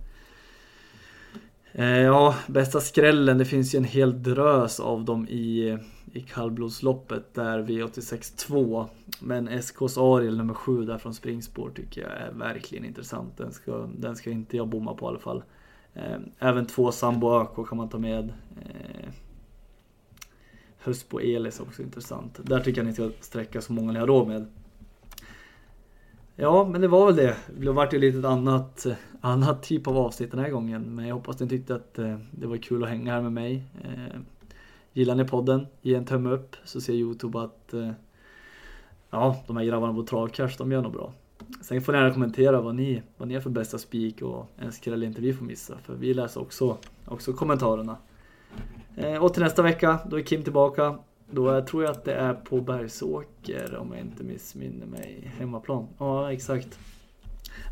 Eh, 1.72 2.00
ja, 2.00 2.34
bästa 2.46 2.80
skrällen, 2.80 3.38
det 3.38 3.44
finns 3.44 3.74
ju 3.74 3.76
en 3.76 3.84
hel 3.84 4.22
drös 4.22 4.80
av 4.80 5.04
dem 5.04 5.28
i, 5.28 5.78
i 6.12 6.20
kallblodsloppet 6.20 7.34
där 7.34 7.62
V86 7.62 8.36
2. 8.36 8.86
Men 9.20 9.48
SKs 9.48 9.98
Ariel 9.98 10.36
nummer 10.36 10.54
7 10.54 10.84
där 10.84 10.98
från 10.98 11.14
springspår 11.14 11.70
tycker 11.74 12.00
jag 12.00 12.10
är 12.10 12.32
verkligen 12.32 12.84
intressant. 12.84 13.36
Den 13.36 13.52
ska, 13.52 13.88
den 13.98 14.16
ska 14.16 14.30
inte 14.30 14.56
jag 14.56 14.68
bomma 14.68 14.94
på 14.94 15.06
i 15.06 15.08
alla 15.08 15.18
fall. 15.18 15.42
Eh, 15.94 16.18
även 16.38 16.66
två 16.66 16.92
Sambo 16.92 17.40
Öko 17.40 17.64
kan 17.64 17.78
man 17.78 17.88
ta 17.88 17.98
med. 17.98 18.32
Husbo 20.84 21.20
Elis 21.20 21.36
Elis 21.36 21.60
också 21.60 21.82
intressant. 21.82 22.40
Där 22.42 22.60
tycker 22.60 22.80
jag 22.80 22.86
ni 22.86 22.92
ska 22.92 23.10
sträcka 23.20 23.60
så 23.60 23.72
många 23.72 23.92
ni 23.92 23.98
har 23.98 24.06
råd 24.06 24.28
med. 24.28 24.46
Ja, 26.36 26.68
men 26.72 26.80
det 26.80 26.88
var 26.88 27.06
väl 27.06 27.16
det. 27.16 27.36
Det 27.58 27.72
vart 27.72 27.94
ju 27.94 27.98
lite 27.98 28.18
ett 28.18 28.24
annat, 28.24 28.86
eh, 28.86 28.94
annat 29.20 29.62
typ 29.62 29.86
av 29.86 29.96
avsnitt 29.96 30.30
den 30.30 30.40
här 30.40 30.50
gången. 30.50 30.94
Men 30.94 31.06
jag 31.06 31.14
hoppas 31.14 31.40
ni 31.40 31.48
tyckte 31.48 31.74
att 31.74 31.98
eh, 31.98 32.18
det 32.30 32.46
var 32.46 32.56
kul 32.56 32.82
att 32.82 32.88
hänga 32.88 33.12
här 33.12 33.22
med 33.22 33.32
mig. 33.32 33.64
Eh, 33.84 34.20
gillar 34.92 35.14
ni 35.14 35.24
podden, 35.24 35.66
ge 35.82 35.94
en 35.94 36.04
tumme 36.04 36.30
upp 36.30 36.56
så 36.64 36.80
ser 36.80 36.92
Youtube 36.92 37.40
att 37.40 37.74
ja, 39.10 39.36
de 39.46 39.56
här 39.56 39.64
grabbarna 39.64 39.94
på 39.94 40.02
Travcash, 40.02 40.58
de 40.58 40.72
gör 40.72 40.82
nog 40.82 40.92
bra. 40.92 41.12
Sen 41.62 41.82
får 41.82 41.92
ni 41.92 41.98
gärna 41.98 42.12
kommentera 42.12 42.60
vad 42.60 42.74
ni, 42.74 43.02
vad 43.16 43.28
ni 43.28 43.34
är 43.34 43.40
för 43.40 43.50
bästa 43.50 43.78
spik 43.78 44.22
och 44.22 44.46
en 44.56 44.72
skräll 44.72 45.02
inte 45.02 45.20
vi 45.20 45.32
får 45.32 45.44
missa. 45.44 45.78
För 45.78 45.94
vi 45.94 46.14
läser 46.14 46.40
också, 46.40 46.76
också 47.04 47.32
kommentarerna. 47.32 47.96
Eh, 48.96 49.24
och 49.24 49.34
till 49.34 49.42
nästa 49.42 49.62
vecka, 49.62 49.98
då 50.06 50.18
är 50.18 50.22
Kim 50.22 50.42
tillbaka. 50.42 50.98
Då 51.30 51.64
tror 51.64 51.82
jag 51.82 51.92
att 51.92 52.04
det 52.04 52.14
är 52.14 52.34
på 52.34 52.60
Bergsåker 52.60 53.76
om 53.76 53.92
jag 53.92 54.00
inte 54.00 54.24
missminner 54.24 54.86
mig. 54.86 55.32
Hemmaplan. 55.38 55.88
Ja, 55.98 56.32
exakt. 56.32 56.78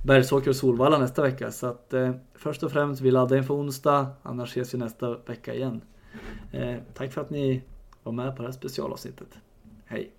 Bergsåker 0.05 0.51
och 0.51 0.57
Solvalla 0.57 0.99
nästa 0.99 1.23
vecka. 1.23 1.51
Så 1.51 1.67
att 1.67 1.93
eh, 1.95 2.15
först 2.35 2.63
och 2.63 2.73
främst, 2.73 3.03
vi 3.03 3.11
laddar 3.11 3.37
inför 3.37 3.55
onsdag. 3.55 4.07
Annars 4.23 4.51
ses 4.51 4.75
vi 4.75 4.79
nästa 4.79 5.17
vecka 5.17 5.55
igen. 5.55 5.81
Eh, 6.53 6.77
tack 6.95 7.13
för 7.13 7.21
att 7.21 7.31
ni 7.31 7.63
var 8.03 8.13
med 8.13 8.37
på 8.37 8.43
det 8.43 8.49
här 8.49 8.53
specialavsnittet. 8.53 9.39
Hej! 9.85 10.13